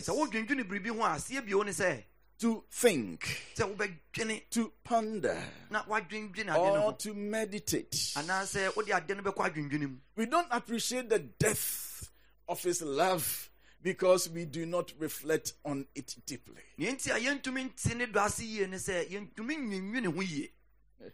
sɛ 2.40 2.64
wodwendwene 2.72 3.18
biribi 3.18 3.64
ho 3.64 3.80
a 3.80 3.84
aseɛ 3.86 4.12
bio 4.12 4.24
ne 4.26 4.34
sɛ 4.34 4.34
to 4.40 4.40
think, 4.44 4.50
to 4.50 4.72
ponder, 4.84 5.44
na 5.70 5.84
woadwendwene 5.84 6.50
ade 6.50 6.74
no 6.74 6.84
or 6.86 6.94
to 6.94 7.14
meditate. 7.14 7.92
anaasɛ 8.16 8.76
wode 8.76 8.90
ade 8.92 9.10
no 9.18 9.24
bɛkɔ 9.24 9.54
adwendwene 9.54 9.90
mu 9.90 9.98
We 10.16 10.26
don't 10.26 10.48
appreciate 10.52 11.10
the 11.10 11.20
depth 11.20 12.10
of 12.48 12.62
His 12.64 12.82
love 12.82 13.50
because 13.82 14.30
we 14.30 14.46
do 14.46 14.66
not 14.66 14.94
reflect 15.00 15.54
on 15.66 15.88
it 15.96 16.16
deeply. 16.26 16.62
neɛ 16.78 16.94
nti 16.94 17.16
a 17.16 17.20
yɛntumi 17.20 17.74
nte 17.74 17.96
ne 17.96 18.06
dɔ 18.06 18.26
ase 18.26 18.40
yie 18.44 18.68
ne 18.68 18.78
sɛ 18.78 19.10
yɛntumi 19.10 19.58
nwennwene 19.58 20.14
ho 20.14 20.22
yie 20.22 20.52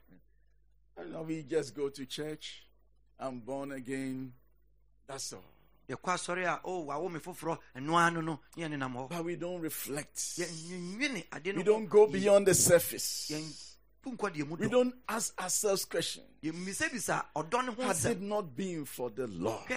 You 0.98 1.12
know, 1.12 1.24
we 1.24 1.44
just 1.44 1.76
go 1.76 1.90
to 1.90 2.06
church, 2.06 2.66
I'm 3.20 3.40
born 3.40 3.74
again, 3.74 4.34
that's 5.08 5.34
all. 5.34 5.55
Yɛkɔ 5.90 6.14
asɔre 6.14 6.46
a 6.48 6.62
o 6.64 6.86
wawo 6.86 7.10
me 7.12 7.20
foforɔ 7.20 7.58
ɛno 7.76 7.94
ara 7.96 8.12
no 8.12 8.22
no 8.22 8.40
ne 8.58 8.64
yɛne 8.64 8.78
nam 8.80 8.94
hɔ 8.96 9.10
But 9.10 9.24
we 9.26 9.36
don't 9.36 9.62
reflect. 9.62 10.16
yɛnwennwene 10.18 11.26
ade 11.34 11.48
no 11.54 11.58
We 11.58 11.64
don't 11.64 11.86
go 11.90 12.08
beyond 12.08 12.48
the 12.48 12.54
surface. 12.56 13.28
yɛmpu 13.32 14.16
nkɔ 14.18 14.34
deɛ 14.36 14.48
mu 14.48 14.56
We 14.56 14.68
don't 14.70 14.96
ask 15.08 15.40
ourselves 15.42 15.86
questions. 15.86 16.26
yɛmmisabisa 16.44 17.26
ɔdɔ 17.36 17.66
ne 17.66 17.72
ho 17.74 17.82
Had 17.84 18.06
it 18.12 18.22
not 18.22 18.56
been 18.56 18.86
for 18.86 19.10
the 19.10 19.28
Lord. 19.28 19.68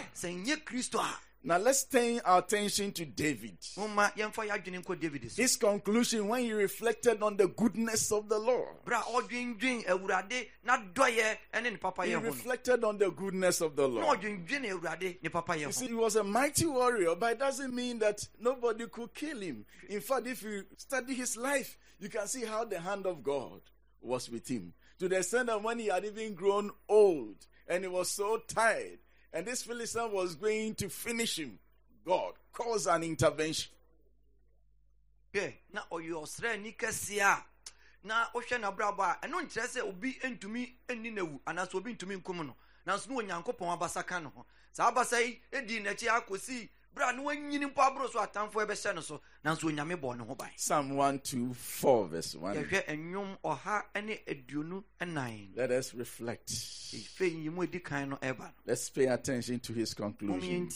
Hwɛ 1.49 1.55
sɛ 1.55 1.55
nyɛ 1.55 1.55
kristo 1.55 1.55
a 1.55 1.59
Now 1.59 1.59
let's 1.59 1.85
turn 1.85 2.21
our 2.25 2.39
attention 2.41 2.93
to 2.93 3.05
David. 3.05 3.59
moma 3.77 4.13
yɛmfa 4.17 4.49
yɛadwene 4.49 4.83
nkɔ 4.85 5.01
david 5.01 5.31
so 5.31 5.43
His 5.43 5.57
conclusion 5.57 6.29
when 6.29 6.45
he 6.45 6.53
reflected 6.53 7.23
on 7.23 7.37
the 7.37 7.49
goodness 7.49 8.13
of 8.13 8.29
the 8.29 8.39
Lord. 8.39 8.85
berɛ 8.85 9.01
a 9.01 9.23
ɔdwendwen 9.23 9.87
awurade 9.87 10.49
n'adɔyɛ 10.67 11.37
ne 11.55 11.61
ne 11.63 11.71
He 11.71 11.77
papayɛ 11.77 12.15
ho 12.15 12.21
no 12.21 12.27
reflected 12.27 12.85
on 12.85 12.99
the 12.99 13.11
goodness 13.11 13.61
of 13.61 13.77
the 13.77 13.89
Lord. 13.89 14.21
ɔdwendwene 14.21 14.71
awurade 14.73 15.23
ne 15.23 15.29
papayɛ 15.29 15.61
You 15.61 15.73
see, 15.73 15.87
he 15.89 15.95
was 15.95 16.17
a 16.17 16.25
mighty 16.25 16.67
warrior, 16.67 17.15
but 17.15 17.33
it 17.33 17.39
doesn't 17.39 17.75
mean 17.75 17.99
that 18.01 18.27
nobody 18.39 18.87
could 18.87 19.15
kill 19.15 19.41
him. 19.41 19.65
In 19.89 20.01
fact, 20.01 20.27
if 20.27 20.43
you 20.43 20.65
study 20.77 21.15
his 21.15 21.37
life, 21.37 21.77
you 21.99 22.09
can 22.09 22.27
see 22.29 22.45
how 22.45 22.65
the 22.65 22.79
hand 22.81 23.07
of 23.07 23.23
God 23.23 23.61
was 24.01 24.31
with 24.31 24.49
him. 24.49 24.73
To 24.99 25.09
the 25.09 25.17
extent 25.19 25.47
that 25.47 25.63
when 25.63 25.79
he 25.79 25.87
had 25.87 26.05
even 26.05 26.35
grown 26.35 26.71
old 26.89 27.47
and 27.69 27.85
he 27.85 27.89
was 27.89 28.11
so 28.11 28.39
tired, 28.49 28.99
and 29.39 29.47
this 29.47 29.63
Philistine 29.63 30.11
was 30.11 30.35
going 30.35 30.75
to 30.75 30.89
finish 30.89 31.39
him, 31.39 31.61
God 32.05 32.33
caused 32.53 32.89
an 32.89 33.05
intervention. 33.05 33.71
na 35.73 35.83
ɔyɛ 35.93 36.13
ɔsraani 36.25 36.77
kɛseɛ 36.77 37.23
a 37.23 37.45
na 38.03 38.27
wohwɛ 38.35 38.59
n'abrabɔ 38.61 38.99
a 38.99 39.27
ɛno 39.27 39.47
nkyerɛ 39.47 39.67
sɛ 39.69 39.81
obi 39.89 40.19
ntumi 40.25 40.73
nni 40.89 41.13
n'awu 41.15 41.41
anaasɛ 41.47 41.75
obi 41.77 41.95
ntumi 41.95 42.21
nkum 42.21 42.47
no. 42.47 42.57
Nanso 42.85 43.07
ne 43.11 43.15
onyankopɔn 43.15 43.79
abasa 43.79 44.05
ka 44.05 44.19
ne 44.19 44.29
ho. 44.35 44.45
Saa 44.73 44.91
abasa 44.91 45.21
yi 45.21 45.41
di 45.67 45.79
n'akyi 45.79 46.09
akɔsii 46.09 46.69
berɛ 46.99 47.09
a 47.09 47.13
ne 47.13 47.23
wanyini 47.23 47.67
mpo 47.67 47.83
aboro 47.83 48.09
so 48.11 48.19
atamfoɔ 48.21 48.67
ɛbɛhyɛ 48.67 48.95
no 48.95 49.01
so 49.01 49.21
nanso 49.45 49.65
onyame 49.71 49.97
bɔ 50.01 50.17
ne 50.19 50.25
ho 50.25 50.35
ban. 50.35 50.51
Psalm 50.57 50.97
124, 50.97 52.09
verse 52.09 52.35
1. 52.35 52.57
yɛhwɛ 52.57 52.87
nnwom 52.99 53.39
ɔha 53.45 53.83
ne 54.05 54.21
aduonu 54.27 54.83
nan 55.07 55.49
Let 55.55 55.71
us 55.71 55.95
reflect. 55.95 56.51
fei 56.51 57.29
yi 57.29 57.49
mu 57.51 57.63
edi 57.63 57.81
kan 57.81 58.11
no 58.11 58.17
ɛba 58.17 58.39
no. 58.41 58.51
Let's 58.67 58.89
pay 58.91 59.07
attention 59.07 59.61
to 59.61 59.73
his 59.73 59.95
conclusion. 59.95 60.69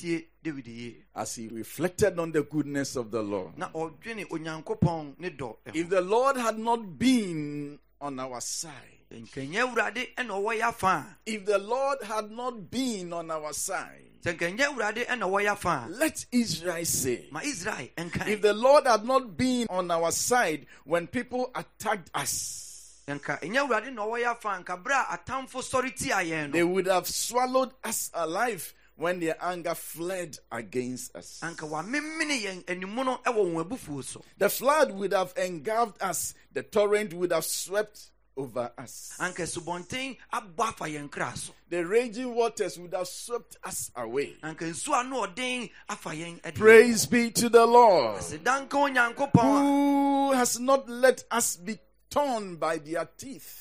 David 0.42 0.66
yie. 0.66 0.96
As 1.14 1.35
he 1.37 1.48
reflected 1.48 2.18
on 2.18 2.32
the 2.32 2.42
goodness 2.42 2.96
of 2.96 3.11
the 3.11 3.22
Lord. 3.22 3.56
na 3.58 3.68
ɔdwene 3.70 4.28
onyankopɔn 4.28 5.18
ne 5.18 5.30
dɔ 5.30 5.56
If 5.74 5.88
the 5.88 6.00
Lord 6.00 6.37
had 6.37 6.58
not 6.58 6.98
been 6.98 7.78
on 8.00 8.18
our 8.18 8.40
side, 8.40 8.98
nkanyɛ 9.12 9.66
awurade 9.74 10.14
ɛna 10.16 10.30
ɔwɔ 10.30 10.58
yɛ 10.58 10.62
afa. 10.68 11.18
If 11.26 11.44
the 11.46 11.58
Lord 11.58 12.02
had 12.02 12.30
not 12.30 12.70
been 12.70 13.12
on 13.12 13.30
our 13.30 13.52
side, 13.52 14.08
sɛ 14.24 14.35
nkanyɛ 14.37 14.64
awurade 14.66 15.06
ɛna 15.06 15.24
ɔwɔ 15.26 15.42
yɛ 15.44 15.52
afa 15.52 15.85
a 15.87 15.88
let 15.90 16.26
Israel 16.30 16.85
say, 16.85 17.28
if 17.32 18.42
the 18.42 18.52
Lord 18.52 18.87
had 18.87 19.04
not 19.04 19.37
been 19.37 19.66
on 19.68 19.90
our 19.90 20.12
side 20.12 20.66
when 20.85 21.06
people 21.08 21.50
attacked 21.54 22.11
us, 22.14 23.02
nka 23.08 23.40
ɛnyɛ 23.40 23.66
awurade 23.68 23.92
na 23.92 24.02
ɔwɔ 24.06 24.22
yɛ 24.22 24.30
afa 24.30 24.48
nka 24.64 24.82
berɛ 24.82 25.04
a 25.11 25.18
atamfo 25.18 25.61
sɔre 25.61 25.96
tia 25.96 26.16
yɛn 26.16 26.52
they 26.52 26.62
would 26.62 26.87
have 26.87 27.08
swallowed 27.08 27.72
us 27.82 28.11
alive 28.14 28.72
when 28.94 29.18
their 29.18 29.37
anger 29.42 29.74
fled 29.74 30.38
against 30.52 31.16
us. 31.16 31.40
anka 31.42 31.68
wamemene 31.68 32.42
yɛn 32.42 32.64
animu 32.66 33.04
no 33.04 33.18
ɛwɔ 33.24 33.52
wɔn 33.54 33.64
abufuo 33.68 34.04
so 34.04 34.22
The 34.38 34.48
flood 34.48 34.92
would 34.92 35.12
have 35.12 35.32
engulfed 35.37 36.00
us, 36.00 36.35
the 36.52 36.62
torrent 36.62 37.12
would 37.14 37.32
have 37.32 37.44
swept 37.44 38.11
over 38.36 38.70
us. 38.78 39.16
anka 39.20 39.44
subɔnten 39.44 40.16
abɔ 40.32 40.60
afa 40.68 40.84
yɛn 40.84 41.10
kra 41.10 41.36
so 41.36 41.52
The 41.68 41.86
raging 41.86 42.34
waters 42.34 42.78
would 42.78 42.92
have 42.94 43.08
swept 43.08 43.56
us 43.64 43.90
away. 43.96 44.36
anka 44.42 44.60
nsuo 44.70 44.94
ano 45.00 45.26
ɔden 45.26 45.70
afa 45.88 46.10
yɛn 46.10 46.54
Praise 46.54 47.06
be 47.06 47.30
to 47.30 47.48
the 47.48 47.64
Lord, 47.66 48.20
onyankopɔn 48.20 49.60
who 49.60 50.32
has 50.32 50.58
not 50.58 50.88
let 50.88 51.24
us 51.30 51.56
be 51.56 51.78
torn 52.10 52.56
by 52.56 52.78
their 52.78 53.08
teeth. 53.16 53.58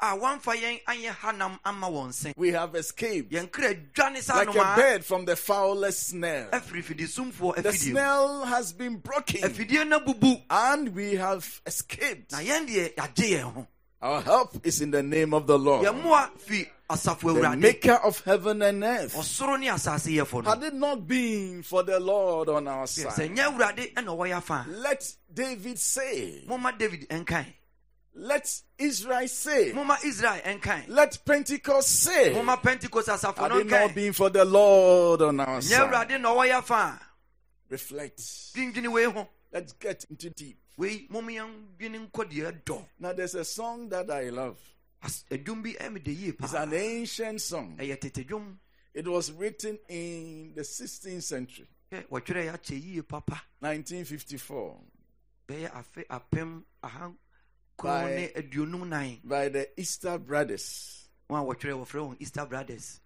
a 0.00 0.16
wamfa 0.16 0.54
yɛn 0.54 0.80
anyɛ 0.84 1.10
hanam 1.10 1.58
ama 1.64 1.88
wɔn 1.88 2.12
se 2.12 2.32
We 2.36 2.52
have 2.52 2.76
escaped. 2.76 3.32
Yɛn 3.32 3.50
kra 3.50 3.74
dwane 3.92 4.22
sa 4.22 4.36
like 4.36 4.54
a 4.54 4.74
bird 4.76 5.04
from 5.04 5.24
the 5.24 5.34
foulest 5.34 6.08
snare. 6.10 6.48
The 6.52 7.72
snare 7.72 8.46
has 8.46 8.72
been 8.72 8.98
broken, 8.98 9.40
afidie 9.42 9.86
no 9.88 9.98
bubu. 9.98 10.40
And 10.48 10.94
we 10.94 11.16
have 11.16 11.60
escaped. 11.66 12.32
Na 14.00 14.08
yɛn 14.08 14.22
deɛ 14.22 14.22
yɛagye 14.22 14.22
yɛn 14.22 14.22
ho 14.22 14.22
Our 14.22 14.22
help 14.22 14.66
is 14.66 14.80
in 14.80 14.90
the 14.90 15.02
name 15.02 15.34
of 15.34 15.46
the 15.46 15.58
Lord, 15.58 15.86
yɛn 15.86 16.02
mmoa 16.02 16.30
fi 16.38 16.66
asafo 16.90 17.40
the 17.40 17.56
maker 17.56 17.94
of 18.04 18.20
heaven 18.24 18.62
and 18.62 18.82
earth. 18.84 19.14
ɔsoro 19.14 19.58
ne 19.58 19.68
asase 19.68 20.14
yɛfo 20.16 20.42
no 20.44 20.50
Had 20.50 20.62
it 20.62 20.74
not 20.74 21.06
been 21.06 21.62
for 21.62 21.82
the 21.82 21.98
Lord 22.00 22.48
on 22.48 22.68
our 22.68 22.86
side, 22.86 23.30
nyɛ 23.30 23.52
awurade 23.56 23.94
ɛna 23.94 24.06
ɔwɔ 24.06 24.28
yɛ 24.30 24.36
afa 24.36 24.66
a 24.68 24.70
let 24.70 25.14
David 25.32 25.78
say, 25.78 26.44
momma 26.46 26.72
david 26.78 27.08
ɛnkan 27.08 27.46
Let 28.20 28.62
Israel 28.78 29.28
say. 29.28 29.72
moma 29.72 29.96
israel 30.04 30.40
ɛnkan 30.44 30.88
Let 30.88 31.24
Pentecost 31.24 31.88
say. 32.02 32.32
moma 32.34 32.60
pentecost 32.60 33.08
asafo 33.08 33.36
Had 33.38 33.50
no 33.50 33.58
it 33.58 33.66
not 33.68 33.94
been 33.94 34.12
for 34.12 34.28
the 34.30 34.44
Lord 34.44 35.22
on 35.22 35.38
our 35.40 35.60
side. 35.62 35.88
awurade 35.90 36.20
na 36.20 36.34
ɔwɔ 36.34 36.50
yɛ 36.50 36.64
fa 36.64 37.00
Reflect. 37.68 38.18
dwendwene 38.54 38.90
wei 38.92 39.04
ho 39.04 39.28
Let's 39.52 39.72
get 39.74 40.04
into 40.10 40.30
deep. 40.30 40.58
Wei 40.78 41.06
mom 41.10 41.26
yɛndwene 41.28 42.08
nkɔ 42.10 42.30
deɛ 42.30 42.52
ɛdɔ 42.64 42.86
Now, 43.00 43.12
there's 43.12 43.34
a 43.34 43.44
song 43.44 43.88
that 43.90 44.10
I 44.10 44.30
love. 44.30 44.58
As- 45.02 45.24
adwum 45.30 45.62
bi 45.62 45.74
ɛmede 45.74 46.06
yie 46.18 46.28
It's 46.38 46.54
an 46.54 46.72
ancient 46.72 47.40
song. 47.42 47.76
ɛyɛ 47.76 48.00
tete 48.00 48.26
dwom 48.26 48.56
It 48.94 49.06
was 49.06 49.30
written 49.32 49.78
in 49.88 50.54
the 50.54 50.62
16th 50.62 51.22
century, 51.22 51.68
Hwɛ, 51.92 52.06
wɔtwerɛ 52.08 52.46
yɛ 52.46 52.52
akyɛ 52.58 52.82
yie 52.84 53.02
papa. 53.02 53.42
1954, 53.60 54.80
bɛyɛ 55.46 55.70
afe 55.72 56.06
apem 56.08 56.64
aha 56.82 57.08
By- 57.08 57.14
kron 57.76 58.14
ne 58.16 58.28
aduonum 58.34 58.88
nan 58.88 59.20
by 59.22 59.48
the 59.50 59.68
Easter 59.80 60.18
Brothers. 60.18 61.08
wɔn 61.30 61.42
a 61.42 61.54
wɔtwerɛ 61.54 61.74
wɔfrɛ 61.84 62.08
wɔn 62.08 62.16
easter 62.20 62.46
brothers. 62.46 63.00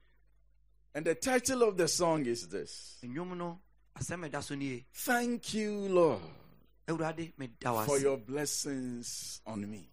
And 0.95 1.05
the 1.07 1.15
title 1.15 1.63
of 1.65 1.77
the 1.77 1.89
song 1.89 2.25
is 2.27 2.49
this. 2.49 2.99
Nnwom 3.03 3.37
no 3.37 3.61
asɛm 3.99 4.29
ɛda 4.31 4.43
so 4.43 4.55
nie 4.55 4.87
Thank 4.95 5.55
you, 5.55 5.73
Lord, 5.89 6.21
awurade 6.23 6.31
meda 6.31 6.31
wo 6.31 6.42
for 7.87 7.99
your 8.01 8.17
blessings 8.19 9.41
on 9.47 9.61
me. 9.71 9.89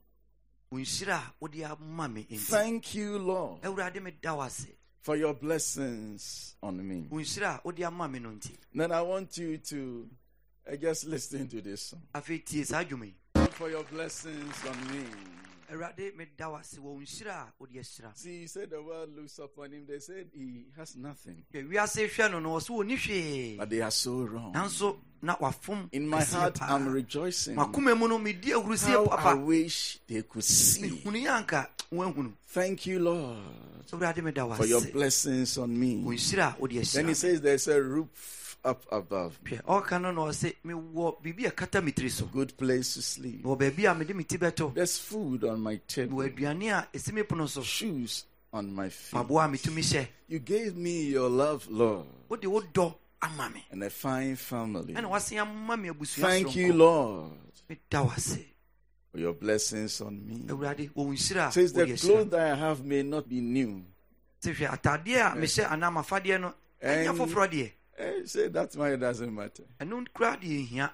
wo 0.71 0.79
nhyira 0.79 1.15
a 1.17 1.33
wode 1.41 1.65
ama 1.65 2.07
me 2.07 2.21
nti 2.29 2.37
Thank 2.37 2.95
you, 2.95 3.17
Lord, 3.19 3.61
awurade 3.63 3.99
meda 4.01 4.33
wo 4.35 4.41
ase 4.43 4.67
for 5.01 5.15
your 5.17 5.33
blessings 5.33 6.55
on 6.61 6.77
me. 6.87 7.07
wo 7.09 7.19
nhyira 7.19 7.55
a 7.55 7.61
wode 7.63 7.85
ama 7.85 8.07
me 8.07 8.19
no 8.19 8.29
nti 8.31 8.57
Then 8.75 8.91
I 8.91 9.01
want 9.01 9.37
you 9.37 9.57
to 9.57 10.07
uh, 10.71 10.75
just 10.75 11.05
listen 11.05 11.47
to 11.47 11.61
this 11.61 11.81
song. 11.89 12.01
afei 12.13 12.39
tie 12.45 12.63
saa 12.65 12.83
dwom 12.83 13.03
yi 13.03 13.13
Lord, 13.35 13.53
for 13.53 13.69
your 13.69 13.83
blessings 13.85 14.55
on 14.67 14.77
me. 14.91 15.05
Awurade 15.71 16.15
meda 16.17 16.49
wo 16.49 16.57
ase 16.57 16.77
wɔ 16.77 16.83
wo 16.83 16.99
nhyira 16.99 17.31
a 17.31 17.53
wode 17.59 17.73
ahyira 17.73 18.11
See, 18.17 18.41
he 18.41 18.47
said 18.47 18.69
the 18.69 18.81
world 18.81 19.09
looks 19.15 19.37
upon 19.39 19.71
him. 19.71 19.85
They 19.87 19.99
said 19.99 20.27
he 20.35 20.65
has 20.77 20.95
nothing. 20.95 21.43
hwɛ 21.53 21.69
wiase 21.69 22.07
hwɛ 22.09 22.31
no 22.31 22.39
no 22.39 22.49
ɔso 22.55 22.69
wɔni 22.83 22.97
hwee 22.97 23.57
But 23.57 23.69
they 23.69 23.81
are 23.81 23.91
so 23.91 24.21
wrong. 24.23 24.53
nanso 24.53 24.97
na 25.21 25.35
wafom 25.35 25.89
In 25.91 26.07
my 26.07 26.23
heart. 26.23 26.61
I'm 26.61 26.87
rejoicing. 26.91 27.55
makoma 27.55 27.97
mu 27.97 28.07
no 28.07 28.17
medi 28.17 28.51
ahurusie 28.51 28.89
How 28.93 29.05
I 29.31 29.33
wish 29.35 29.99
they 30.07 30.21
could 30.23 30.43
see. 30.43 30.89
Thank 32.51 32.85
you, 32.87 32.99
Lord, 32.99 33.37
awurade 33.91 34.23
meda 34.23 34.45
wo 34.45 34.55
for 34.55 34.65
your 34.65 34.81
blessings 34.81 35.57
on 35.57 35.77
me. 35.79 35.97
nhyira 36.03 36.55
a 36.57 36.59
wode 36.59 36.71
Then 36.83 37.07
he 37.09 37.13
says 37.13 37.41
there's 37.41 37.67
a 37.67 37.81
roof 37.81 38.48
up 38.63 38.85
above, 38.91 39.39
hwɛ 39.43 39.61
ɔka 39.63 39.93
oh, 39.93 39.97
no 39.99 40.11
na 40.11 40.21
ɔse 40.21 40.55
mewɔ 40.65 41.21
biribi 41.21 41.47
a 41.47 41.51
ɛkata 41.51 41.83
me 41.83 41.91
good 42.31 42.57
place 42.57 42.93
to 42.95 43.01
sleep. 43.01 43.43
wɔ 43.43 43.57
baabi 43.57 43.89
a 43.91 43.95
mede 43.95 44.15
me 44.15 44.23
ti 44.23 44.37
bɛto 44.37 44.73
There's 44.73 44.97
food 44.97 45.43
on 45.43 45.61
my 45.61 45.77
table, 45.87 46.17
wɔ 46.19 46.33
aduane 46.35 46.69
a 46.71 46.87
ɛsi 46.97 47.13
me 47.13 47.23
pono 47.23 47.47
so 47.47 47.61
shoes 47.63 48.25
on 48.51 48.73
my 48.73 48.89
feet. 48.89 49.17
maboa 49.19 49.45
a 49.45 49.49
metumi 49.49 49.79
hyɛ 49.81 50.07
You 50.27 50.39
gave 50.39 50.75
me 50.75 51.03
your 51.09 51.29
love, 51.29 51.67
Lord, 51.69 52.05
wode 52.27 52.45
wo 52.45 52.61
dɔ 52.61 52.95
ama 53.21 53.49
me 53.49 53.65
and 53.71 53.83
a 53.83 53.89
fine 53.89 54.35
family. 54.35 54.93
ɛna 54.93 55.09
wase 55.09 55.37
ama 55.39 55.77
me 55.77 55.89
abusua 55.89 56.21
Thank 56.21 56.55
you. 56.55 56.73
Lord, 56.73 57.31
meda 57.67 58.03
wo 58.03 58.11
ase 58.15 58.39
for 59.11 59.17
your 59.19 59.33
blessings 59.33 60.01
on 60.01 60.25
me. 60.27 60.39
awurade 60.47 60.89
wɔ 60.91 60.95
wo 60.95 61.05
nhyira 61.07 61.47
a 61.47 61.51
Says 61.51 61.73
the 61.73 61.85
clothes 61.85 62.29
that 62.29 62.51
I 62.51 62.55
have 62.55 62.83
may 62.83 63.03
not 63.03 63.27
be 63.27 63.41
new. 63.41 63.83
sɛ 64.41 64.53
hwɛ 64.55 64.79
atadeɛ 64.81 65.33
a 65.33 65.35
mehyɛ 65.37 65.63
eh. 65.63 65.67
anaa 65.69 65.91
mafadeɛ 65.93 66.41
no 66.41 66.53
ɛnyɛ 66.83 67.09
And- 67.09 67.19
deɛ 67.99 68.21
Eh, 68.21 68.25
say 68.25 68.47
that 68.47 68.75
why 68.75 68.91
it 68.93 68.97
doesn't 68.97 69.33
matter. 69.33 69.63
ɛno 69.79 70.05
koraa 70.13 70.39
deɛ 70.41 70.67
ɛhia 70.69 70.89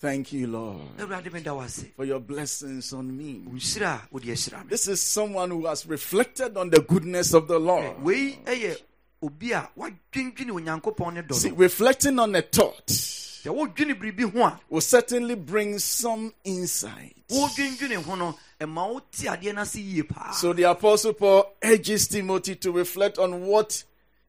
Thank 0.00 0.32
you, 0.34 0.48
Lord, 0.48 0.80
awurade 0.98 1.32
meda 1.32 1.54
wo 1.54 1.62
ase 1.62 1.86
for 1.96 2.04
your 2.04 2.20
blessings 2.20 2.92
on 2.92 3.16
me. 3.16 3.42
wo 3.46 3.52
nhyira 3.52 3.94
a 4.04 4.08
wode 4.10 4.24
ahyira 4.24 4.62
me 4.64 4.68
This 4.68 4.88
is 4.88 5.00
someone 5.00 5.50
who 5.50 5.66
has 5.66 5.86
reflected 5.86 6.56
on 6.56 6.70
the 6.70 6.80
goodness 6.80 7.32
of 7.32 7.48
the 7.48 7.58
Lord. 7.58 8.02
wei 8.02 8.38
ɛyɛ 8.44 8.76
obi 9.22 9.52
a 9.52 9.70
wadwendwene 9.78 10.50
onyankopɔn 10.50 11.14
ne 11.14 11.22
dɔ 11.22 11.34
See, 11.34 11.50
reflecting 11.52 12.18
on 12.18 12.34
a 12.34 12.42
thought 12.42 12.86
sɛ 12.88 13.54
wodwene 13.54 13.94
biribi 13.98 14.58
will 14.68 14.80
certainly 14.80 15.36
bring 15.36 15.78
some 15.78 16.34
insight. 16.44 17.16
wodwendwene 17.30 18.02
ho 18.02 18.14
no 18.16 18.38
ɛma 18.60 18.92
wote 18.92 19.12
adeɛ 19.12 19.54
no 19.54 19.62
ase 19.62 19.76
yie 19.76 20.02
paa 20.02 20.32
So 20.32 20.52
the 20.52 20.64
Apostle 20.64 21.14
Paul 21.14 21.50
urges 21.62 22.08
Timothy 22.08 22.56
to 22.56 22.72
reflect 22.72 23.18
on 23.18 23.46
what 23.46 23.84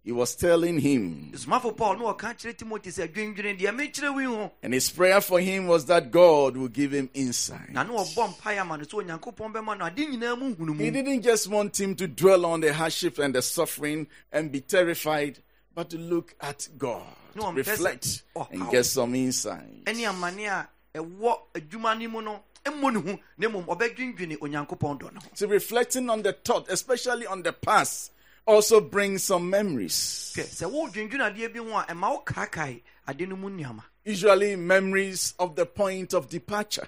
he 0.06 0.12
was 0.12 0.36
telling 0.36 0.80
him. 0.80 1.32
somafo 1.34 1.76
paul 1.76 1.96
ne 1.98 2.06
wɔka 2.06 2.36
kyerɛ 2.38 2.56
timothy 2.58 2.92
sɛ 2.92 3.08
dwendwene 3.12 3.60
deɛ 3.60 3.72
mekyerɛ 3.76 4.14
wi 4.14 4.24
ho 4.26 4.52
And 4.62 4.74
his 4.74 4.90
prayer 4.92 5.20
for 5.20 5.40
him 5.40 5.66
was 5.66 5.86
that 5.88 6.12
God 6.12 6.56
would 6.58 6.74
give 6.74 6.92
him 6.94 7.10
insight. 7.16 7.72
na 7.72 7.82
ne 7.84 7.90
wɔbɔ 7.90 8.36
mpaeɛ 8.36 8.58
ama 8.62 8.78
no 8.78 8.84
sɛ 8.86 9.04
onyankopɔn 9.04 9.52
bɛma 9.54 9.78
no 9.80 9.86
ade 9.86 9.98
nyinaa 9.98 10.38
mu 10.40 10.56
nhunu 10.56 10.80
He 10.80 10.92
didn't 10.92 11.24
just 11.24 11.48
want 11.48 11.80
him 11.82 11.96
to 11.96 12.08
dwell 12.08 12.46
on 12.46 12.62
the 12.62 12.72
hardship 12.72 13.18
and 13.18 13.34
the 13.34 13.42
suffering 13.42 14.06
and 14.32 14.52
be 14.52 14.62
terrified, 14.62 15.40
but 15.74 15.90
to 15.90 15.98
look 15.98 16.36
at 16.40 16.68
God, 16.78 17.02
No, 17.34 17.52
reflect, 17.52 18.24
oh, 18.36 18.48
and 18.52 18.70
get 18.70 18.86
some 18.86 19.16
insight. 19.16 19.86
ɛne 19.86 20.08
amane 20.08 20.46
a 20.48 20.70
ɛwɔ 21.00 21.36
adwuma 21.56 22.00
no 22.00 22.08
mu 22.10 22.22
no 22.22 22.44
mmɔ 22.64 22.94
ne 22.94 23.12
ho 23.12 23.20
na 23.40 23.48
mmom 23.48 23.66
ɔbɛdwendwene 23.66 24.38
onyankopɔn 24.38 25.00
dɔ 25.00 25.14
no 25.14 25.20
ho 25.20 25.28
So 25.34 25.48
reflecting 25.48 26.10
on 26.12 26.22
the 26.22 26.34
thought, 26.34 26.70
especially 26.70 27.26
on 27.26 27.42
the 27.42 27.54
past, 27.54 28.12
also 28.46 28.80
brings 28.82 29.24
some 29.24 29.50
memories. 29.50 30.34
hwɛ 30.36 30.44
sɛ 30.44 30.72
wodwendwene 30.72 31.32
adeɛ 31.34 31.54
bi 31.54 31.60
ho 31.60 31.78
a 31.78 31.84
ɛma 31.86 32.10
wo 32.12 32.22
kaakae 32.26 32.82
ade 33.08 33.28
no 33.30 33.36
mu 33.36 33.50
nneɛma 33.50 33.82
Usually 34.04 34.56
memories 34.56 35.34
of 35.40 35.56
the 35.56 35.66
point 35.66 36.14
of 36.14 36.30
departure. 36.30 36.88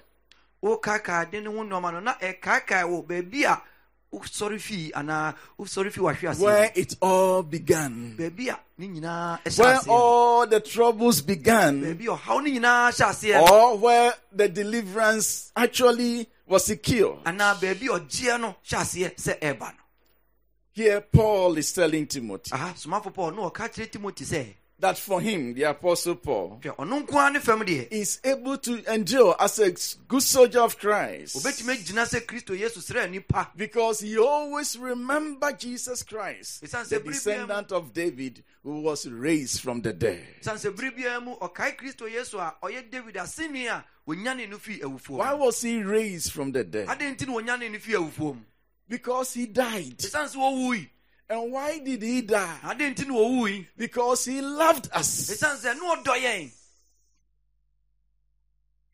wokaakae 0.62 1.22
ade 1.28 1.42
no 1.44 1.52
ho 1.52 1.64
nneɛma 1.64 1.92
no 1.94 2.00
na 2.00 2.14
ɛkaakae 2.14 2.88
wo 2.88 3.02
baabi 3.02 3.44
a 3.44 3.60
wosɔre 4.12 4.58
fii 4.60 4.92
anaa 4.92 5.34
wosɔre 5.58 5.90
fii 5.92 6.00
wahwe 6.02 6.30
ase 6.30 6.38
Where 6.40 6.70
it 6.74 6.94
all 7.02 7.42
began. 7.42 8.16
baabi 8.16 8.48
a 8.48 8.58
ne 8.78 8.88
nyinaa 8.88 9.40
ɛhyɛ 9.44 9.58
Where 9.58 9.80
all 9.88 10.46
the 10.46 10.60
troubles 10.60 11.20
began. 11.22 11.82
baabi 11.82 12.04
a 12.06 12.16
ɔhaw 12.16 12.42
no 12.44 12.50
nyinaa 12.60 12.90
hyɛ 12.90 13.08
aseɛ 13.10 13.34
no. 13.46 13.52
Or 13.72 13.78
where 13.78 14.14
the 14.32 14.48
deliverance 14.48 15.50
actually 15.56 16.28
was 16.46 16.64
secured. 16.66 17.18
Here 20.78 21.00
Paul 21.00 21.58
is 21.58 21.72
telling 21.72 22.06
Timothy 22.06 22.52
aha 22.54 22.72
somafo 22.76 23.12
paul 23.12 23.32
ne 23.32 23.38
ɔka 23.38 23.68
kyerɛ 23.68 23.90
timothy 23.90 24.24
sɛ 24.24 24.46
that 24.78 24.96
for 24.96 25.20
him, 25.20 25.52
the 25.54 25.64
apostle 25.64 26.14
Paul, 26.14 26.60
hwɛ 26.62 26.76
ɔno 26.76 27.04
nko 27.04 27.14
ara 27.16 27.32
ne 27.32 27.40
fam 27.40 27.62
deɛ 27.62 27.88
is 27.90 28.20
able 28.22 28.56
to 28.58 28.94
endure 28.94 29.34
as 29.40 29.58
a 29.58 29.72
good 30.06 30.22
soldier 30.22 30.60
of 30.60 30.78
Christ 30.78 31.34
obɛtumi 31.34 31.74
agyina 31.74 32.04
sɛ 32.06 32.20
kristo 32.24 32.56
yesu 32.56 32.78
srɛ 32.78 33.10
nipa 33.10 33.50
because 33.56 33.98
he 33.98 34.16
always 34.18 34.78
remember 34.78 35.50
Jesus 35.50 36.04
Christ, 36.04 36.62
Ɛsiane 36.62 36.84
sɛ 36.84 36.88
the 36.90 37.00
bere 37.00 37.10
biara 37.10 37.12
descendant 37.12 37.72
of 37.72 37.92
David 37.92 38.44
who 38.62 38.82
was 38.82 39.08
raised 39.08 39.60
from 39.60 39.82
the 39.82 39.92
dead. 39.92 40.22
sane 40.42 40.58
sɛ 40.58 40.76
bere 40.76 40.92
biara 40.92 41.20
mu 41.24 41.34
ɔkae 41.38 41.76
kristo 41.76 42.08
yesu 42.08 42.38
a 42.38 42.54
ɔyɛ 42.62 42.88
david 42.88 43.16
aseni 43.16 43.66
a 43.66 43.84
onyane 44.06 44.48
no 44.48 44.58
fii 44.58 44.80
Why 45.08 45.34
was 45.34 45.60
he 45.60 45.82
raised 45.82 46.30
from 46.30 46.52
the 46.52 46.62
dead? 46.62 46.86
adɛn 46.86 47.16
nti 47.16 47.26
na 47.26 47.32
onyane 47.32 47.68
no 47.68 47.78
fii 47.78 47.94
awufoɔ 47.96 48.34
mu 48.36 48.40
Because 48.88 49.34
he 49.34 49.46
died. 49.46 49.98
ɛsiane 49.98 50.28
sɛ 50.28 50.36
wɔwui 50.36 50.88
And 51.30 51.52
why 51.52 51.78
did 51.78 52.00
he 52.02 52.22
die? 52.22 52.58
adɛn 52.62 52.94
nti 52.94 53.06
na 53.06 53.14
wɔwui 53.14 53.66
Because 53.76 54.24
he 54.24 54.40
loved 54.40 54.88
us. 54.92 55.30
ɛsiane 55.30 55.56
sɛ 55.58 55.74
ne 55.74 55.80
ɔdɔ 55.80 56.22
yɛn 56.22 56.50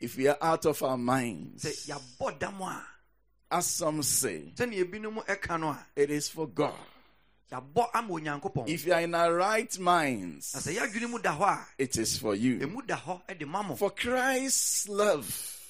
If 0.01 0.17
we 0.17 0.29
are 0.29 0.37
out 0.41 0.67
of 0.67 0.83
our 0.83 0.99
minds, 0.99 1.65
yɛabɔ 1.65 2.39
dam 2.39 2.61
a 2.61 2.85
as 3.51 3.67
some 3.67 4.03
say, 4.03 4.53
sɛnea 4.57 4.85
ebinom 4.85 5.25
ɛka 5.25 5.61
no 5.61 5.69
a 5.71 5.87
it 5.97 6.11
is 6.11 6.29
for 6.29 6.49
God. 6.49 6.75
yɛabɔ 7.53 7.89
ama 7.95 8.15
onyankopɔn 8.15 8.69
If 8.69 8.85
you 8.87 8.93
are 8.93 9.01
in 9.01 9.15
our 9.15 9.33
right 9.35 9.79
minds, 9.79 10.53
sɛ 10.55 10.77
yɛadwene 10.77 11.09
mu 11.09 11.19
da 11.21 11.39
hɔ 11.39 11.49
a 11.49 11.67
it 11.79 11.97
is 11.97 12.19
for 12.19 12.35
you. 12.35 12.59
ɛmu 12.59 12.85
da 12.87 12.97
hɔ 12.99 13.39
de 13.39 13.47
ma 13.47 13.63
mo 13.63 13.77
For 13.77 13.91
Christ's 13.93 14.89
love 14.89 15.64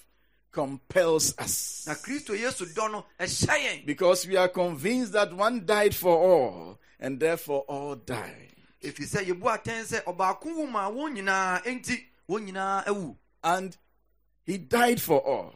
compels 0.55 1.35
us. 1.39 1.85
na 1.87 1.95
kristo 1.95 2.35
yesu 2.35 2.65
dɔ 2.73 2.91
no 2.93 3.05
ɛhyɛ 3.19 3.55
yɛn 3.59 3.87
Because 3.87 4.27
we 4.27 4.37
are 4.37 4.49
convinced 4.49 5.13
that 5.13 5.33
one 5.35 5.67
died 5.67 5.95
for 5.95 6.17
all, 6.17 6.79
and 7.01 7.19
therefore 7.21 7.63
all 7.69 7.97
died. 7.97 8.55
ɛfiri 8.83 9.07
sɛ 9.13 9.25
yɛbu 9.27 9.43
atɛn 9.43 9.83
sɛ 9.85 10.05
ɔbaako 10.05 10.45
wu 10.57 10.67
ma 10.67 10.89
wɔn 10.91 11.17
nyinaa 11.19 11.63
enti 11.65 12.01
wɔn 12.29 12.47
nyinaa 12.51 12.85
awu 12.87 13.17
And 13.43 13.77
he 14.45 14.57
died 14.59 15.03
for 15.03 15.21
all, 15.21 15.55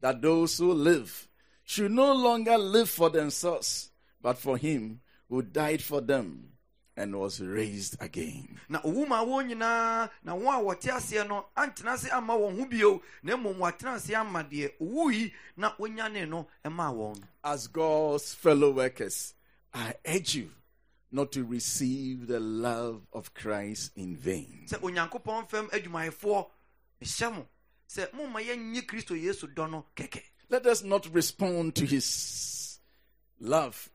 that 0.00 0.20
those 0.22 0.58
who 0.58 0.72
live 0.72 1.28
should 1.64 1.92
no 1.92 2.12
longer 2.12 2.56
live 2.58 2.88
for 2.90 3.10
themselves, 3.10 3.90
but 4.20 4.38
for 4.38 4.56
him 4.58 5.00
who 5.28 5.42
died 5.42 5.82
for 5.82 6.00
them 6.00 6.53
and 6.96 7.18
was 7.18 7.40
raised 7.40 7.96
again. 8.00 8.58
na 8.68 8.80
owu 8.82 9.06
ma 9.08 9.24
wɔn 9.24 9.48
nyinaa 9.52 10.10
na 10.22 10.32
wɔn 10.34 10.60
a 10.60 10.62
wɔte 10.62 10.90
aseɛ 10.92 11.28
no 11.28 11.46
antena 11.56 11.92
ase 11.94 12.08
amma 12.10 12.34
wɔn 12.34 12.58
ho 12.58 12.64
bio 12.66 13.02
na 13.22 13.36
mmom 13.36 13.56
wɔatena 13.56 13.96
ase 13.96 14.10
ama 14.14 14.44
deɛ 14.44 14.72
owu 14.80 15.32
na 15.56 15.74
onyane 15.78 16.28
no 16.28 16.46
maa 16.70 16.92
wɔn 16.92 17.22
As 17.42 17.66
God's 17.66 18.34
fellow 18.34 18.70
workers, 18.70 19.34
I 19.72 19.94
urge 20.06 20.36
you 20.36 20.50
not 21.10 21.30
to 21.32 21.44
receive 21.44 22.26
the 22.26 22.40
love 22.40 23.02
of 23.12 23.34
Christ 23.34 23.92
in 23.96 24.16
vain. 24.16 24.66
sɛ 24.68 24.78
onyankopɔn 24.80 25.48
fam 25.50 25.68
adwumayɛfoɔ 25.68 26.46
mehyɛ 27.02 27.34
mo 27.34 27.46
sɛ 27.88 28.12
momma 28.14 28.40
kristo 28.40 29.20
yesu 29.20 29.52
dɔ 29.52 29.70
no 29.70 29.86
kɛkɛ 29.96 30.22
Let 30.50 30.66
us 30.66 30.82
not 30.84 31.06
respond 31.12 31.74
to 31.76 31.86
his 31.86 32.78
love 33.40 33.90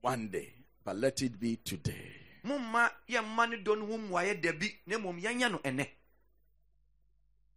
one 0.00 0.28
day, 0.28 0.54
but 0.88 0.96
let 0.96 1.20
it 1.20 1.38
be 1.38 1.56
today. 1.56 2.16
momma 2.44 2.90
yɛmma 3.06 3.50
ne 3.50 3.56
dɔ 3.58 3.78
no 3.78 3.84
ho 3.84 3.98
mmuayɛ 3.98 4.40
da 4.40 4.52
bi 4.52 4.72
na 4.86 4.96
mmom 4.96 5.20
yɛnyɛ 5.20 5.50
no 5.52 5.58
ɛnɛ 5.58 5.86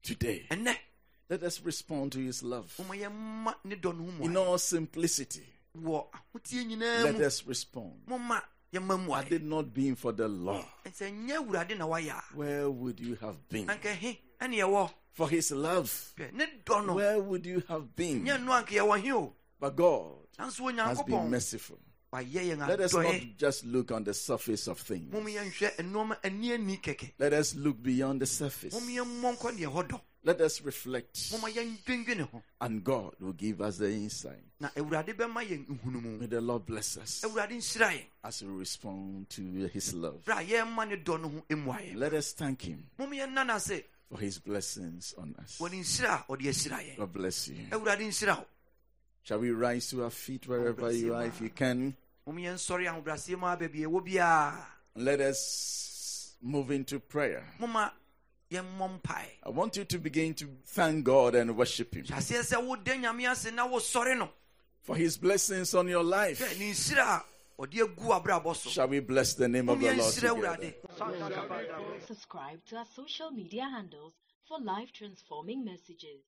Today. 0.04 0.48
Let 1.30 1.44
us 1.44 1.62
respond 1.62 2.12
to 2.12 2.20
his 2.20 2.44
love. 2.44 2.76
momma 2.78 2.96
yɛmma 2.96 3.56
ne 3.63 3.76
dɔ 3.78 3.98
no 3.98 4.12
ho 4.12 4.24
In 4.26 4.36
all 4.36 4.58
simplicity, 4.58 5.46
wɔ 5.80 6.08
ahoteɛ 6.12 6.65
nyinaa 6.67 7.04
let 7.06 7.22
us 7.22 7.46
respond. 7.46 8.02
Had 8.10 9.32
it 9.32 9.44
not 9.44 9.74
been 9.74 9.96
for 9.96 10.12
the 10.12 10.28
law, 10.28 10.65
sɛ 10.86 11.10
nyɛ 11.26 11.38
awurade 11.38 11.78
na 11.78 11.88
wayɛ 11.88 12.10
a 12.12 12.36
where 12.36 12.70
would 12.70 13.00
you 13.00 13.15
have 13.15 13.48
been? 13.48 13.67
anka 13.67 13.96
he 13.96 14.20
ɛne 14.41 14.58
yɛwɔ 14.58 14.91
For 15.13 15.30
his 15.30 15.52
love, 15.52 16.13
hwɛ 16.17 16.34
ne 16.34 16.46
dɔ 16.65 16.86
no 16.86 16.96
where 16.96 17.22
would 17.22 17.46
you 17.46 17.63
have 17.70 17.96
been? 17.96 18.26
nyɛ 18.26 18.44
no 18.44 18.52
anka 18.52 18.72
yɛwɔ 18.76 19.02
he 19.02 19.13
o 19.13 19.34
But 19.58 19.78
God 19.78 20.17
has 20.38 21.02
been 21.04 21.30
merciful. 21.30 21.80
Let 22.13 22.80
us 22.82 22.93
not 22.93 23.06
eh. 23.06 23.21
just 23.38 23.65
look 23.65 23.91
on 23.91 24.04
the 24.04 24.13
surface 24.13 24.67
of 24.67 24.78
things. 24.80 25.13
mom 25.13 25.26
yɛnhwɛ 25.28 25.78
nnoɔma 25.78 26.17
ani 26.26 26.52
ani 26.54 26.78
kɛkɛ 26.78 27.13
Let 27.17 27.32
us 27.32 27.56
look 27.56 27.82
beyond 27.82 28.19
the 28.21 28.26
surface. 28.26 28.74
mom 28.74 28.84
yɛmmɔ 28.89 29.38
nkɔ 29.38 29.58
deɛ 29.58 29.71
hɔ 29.74 29.88
dɔ 29.88 30.02
Let 30.24 30.39
us 30.41 30.62
reflect, 30.62 31.32
momma 31.32 31.47
yɛndwendwene 31.47 32.30
ho 32.30 32.43
and 32.60 32.84
God 32.84 33.15
will 33.21 33.32
give 33.34 33.62
us 33.62 33.78
the 33.78 33.89
insight. 33.91 34.43
na 34.60 34.67
awurade 34.76 35.15
bɛma 35.15 35.47
yɛn 35.47 35.65
nhunumu 35.65 36.19
May 36.19 36.26
the 36.26 36.41
Lord 36.41 36.65
bless 36.65 36.97
us 36.97 37.21
awurade 37.24 37.52
nhyira 37.52 37.91
yɛn 37.93 38.04
as 38.26 38.43
we 38.43 38.50
respond 38.50 39.30
to 39.30 39.41
his 39.71 39.93
love. 39.93 40.21
berɛ 40.26 40.41
a 40.41 40.45
yɛmma 40.65 40.89
ne 40.89 40.97
dɔ 40.97 41.21
no 41.21 41.30
ho 41.30 41.43
mmuayɛ 41.50 41.95
Let 41.95 42.13
us 42.13 42.34
thank 42.34 42.63
him 42.63 42.84
mom 43.00 43.12
yɛnna 43.12 43.47
no 43.47 43.56
ase 43.56 43.84
for 44.10 44.19
his 44.19 44.38
blessings 44.38 45.13
on 45.17 45.34
us. 45.41 45.58
wɔ 45.60 45.71
ne 45.71 45.80
nhyira 45.80 46.26
a 46.28 46.32
ɔde 46.34 46.41
ahyira 46.41 46.78
yɛn 46.84 46.97
God 46.97 47.13
bless 47.13 47.47
you. 47.47 47.56
awurade 47.71 48.00
nhyira 48.02 48.38
wo 48.38 48.45
Shall 49.24 49.38
we 49.39 49.52
rise 49.52 49.88
to 49.91 50.04
our 50.04 50.10
feet 50.10 50.47
wherever 50.47 50.91
you 50.91 51.13
are, 51.13 51.26
if 51.26 51.39
you 51.41 51.50
can? 51.52 51.95
Mom 52.26 52.38
yɛnsɔre 52.38 52.88
ahobraseɛ 52.88 53.38
mu 53.40 53.48
a 53.48 53.58
baabi 53.58 53.80
ɛwɔ 53.82 54.06
biaa 54.08 54.66
Let 54.96 55.22
us 55.22 56.36
move 56.42 56.72
into 56.72 57.00
prayer. 57.00 57.46
moma 57.60 57.92
yɛmmɔ 58.52 59.02
mpae 59.02 59.28
I 59.44 59.50
want 59.50 59.78
you 59.78 59.86
to 59.86 59.98
begin 60.00 60.34
to 60.36 60.48
thank 60.66 61.04
God 61.06 61.36
and 61.36 61.56
worship 61.58 61.94
him 61.96 62.06
hyɛ 62.06 62.16
aseɛ 62.18 62.42
sɛ 62.58 62.66
woda 62.68 62.92
nyame 62.96 63.30
ase 63.32 63.52
na 63.52 63.68
wosɔre 63.68 64.18
no 64.18 64.30
for 64.82 64.96
his 64.96 65.18
blessings 65.18 65.74
on 65.76 65.88
your 65.88 66.04
life. 66.04 66.40
ne 66.60 66.72
nhyira 66.72 67.22
a 67.22 67.26
ɔde 67.62 67.80
agu 67.96 68.22
abrabɔ 68.24 68.56
so 68.56 68.70
Shall 68.70 68.88
we 68.88 69.00
bless 69.00 69.34
the 69.36 69.48
name 69.48 69.70
of 69.70 69.80
mom 69.80 69.96
the 69.96 70.02
Lord 70.02 70.14
together? 70.14 70.74
Subscribe 72.08 72.66
to 72.66 72.78
our 72.78 72.86
social 72.96 73.32
media 73.32 73.64
handles 73.64 74.14
for 74.48 74.60
life 74.60 74.92
transforming 74.92 75.64
messages. 75.64 76.22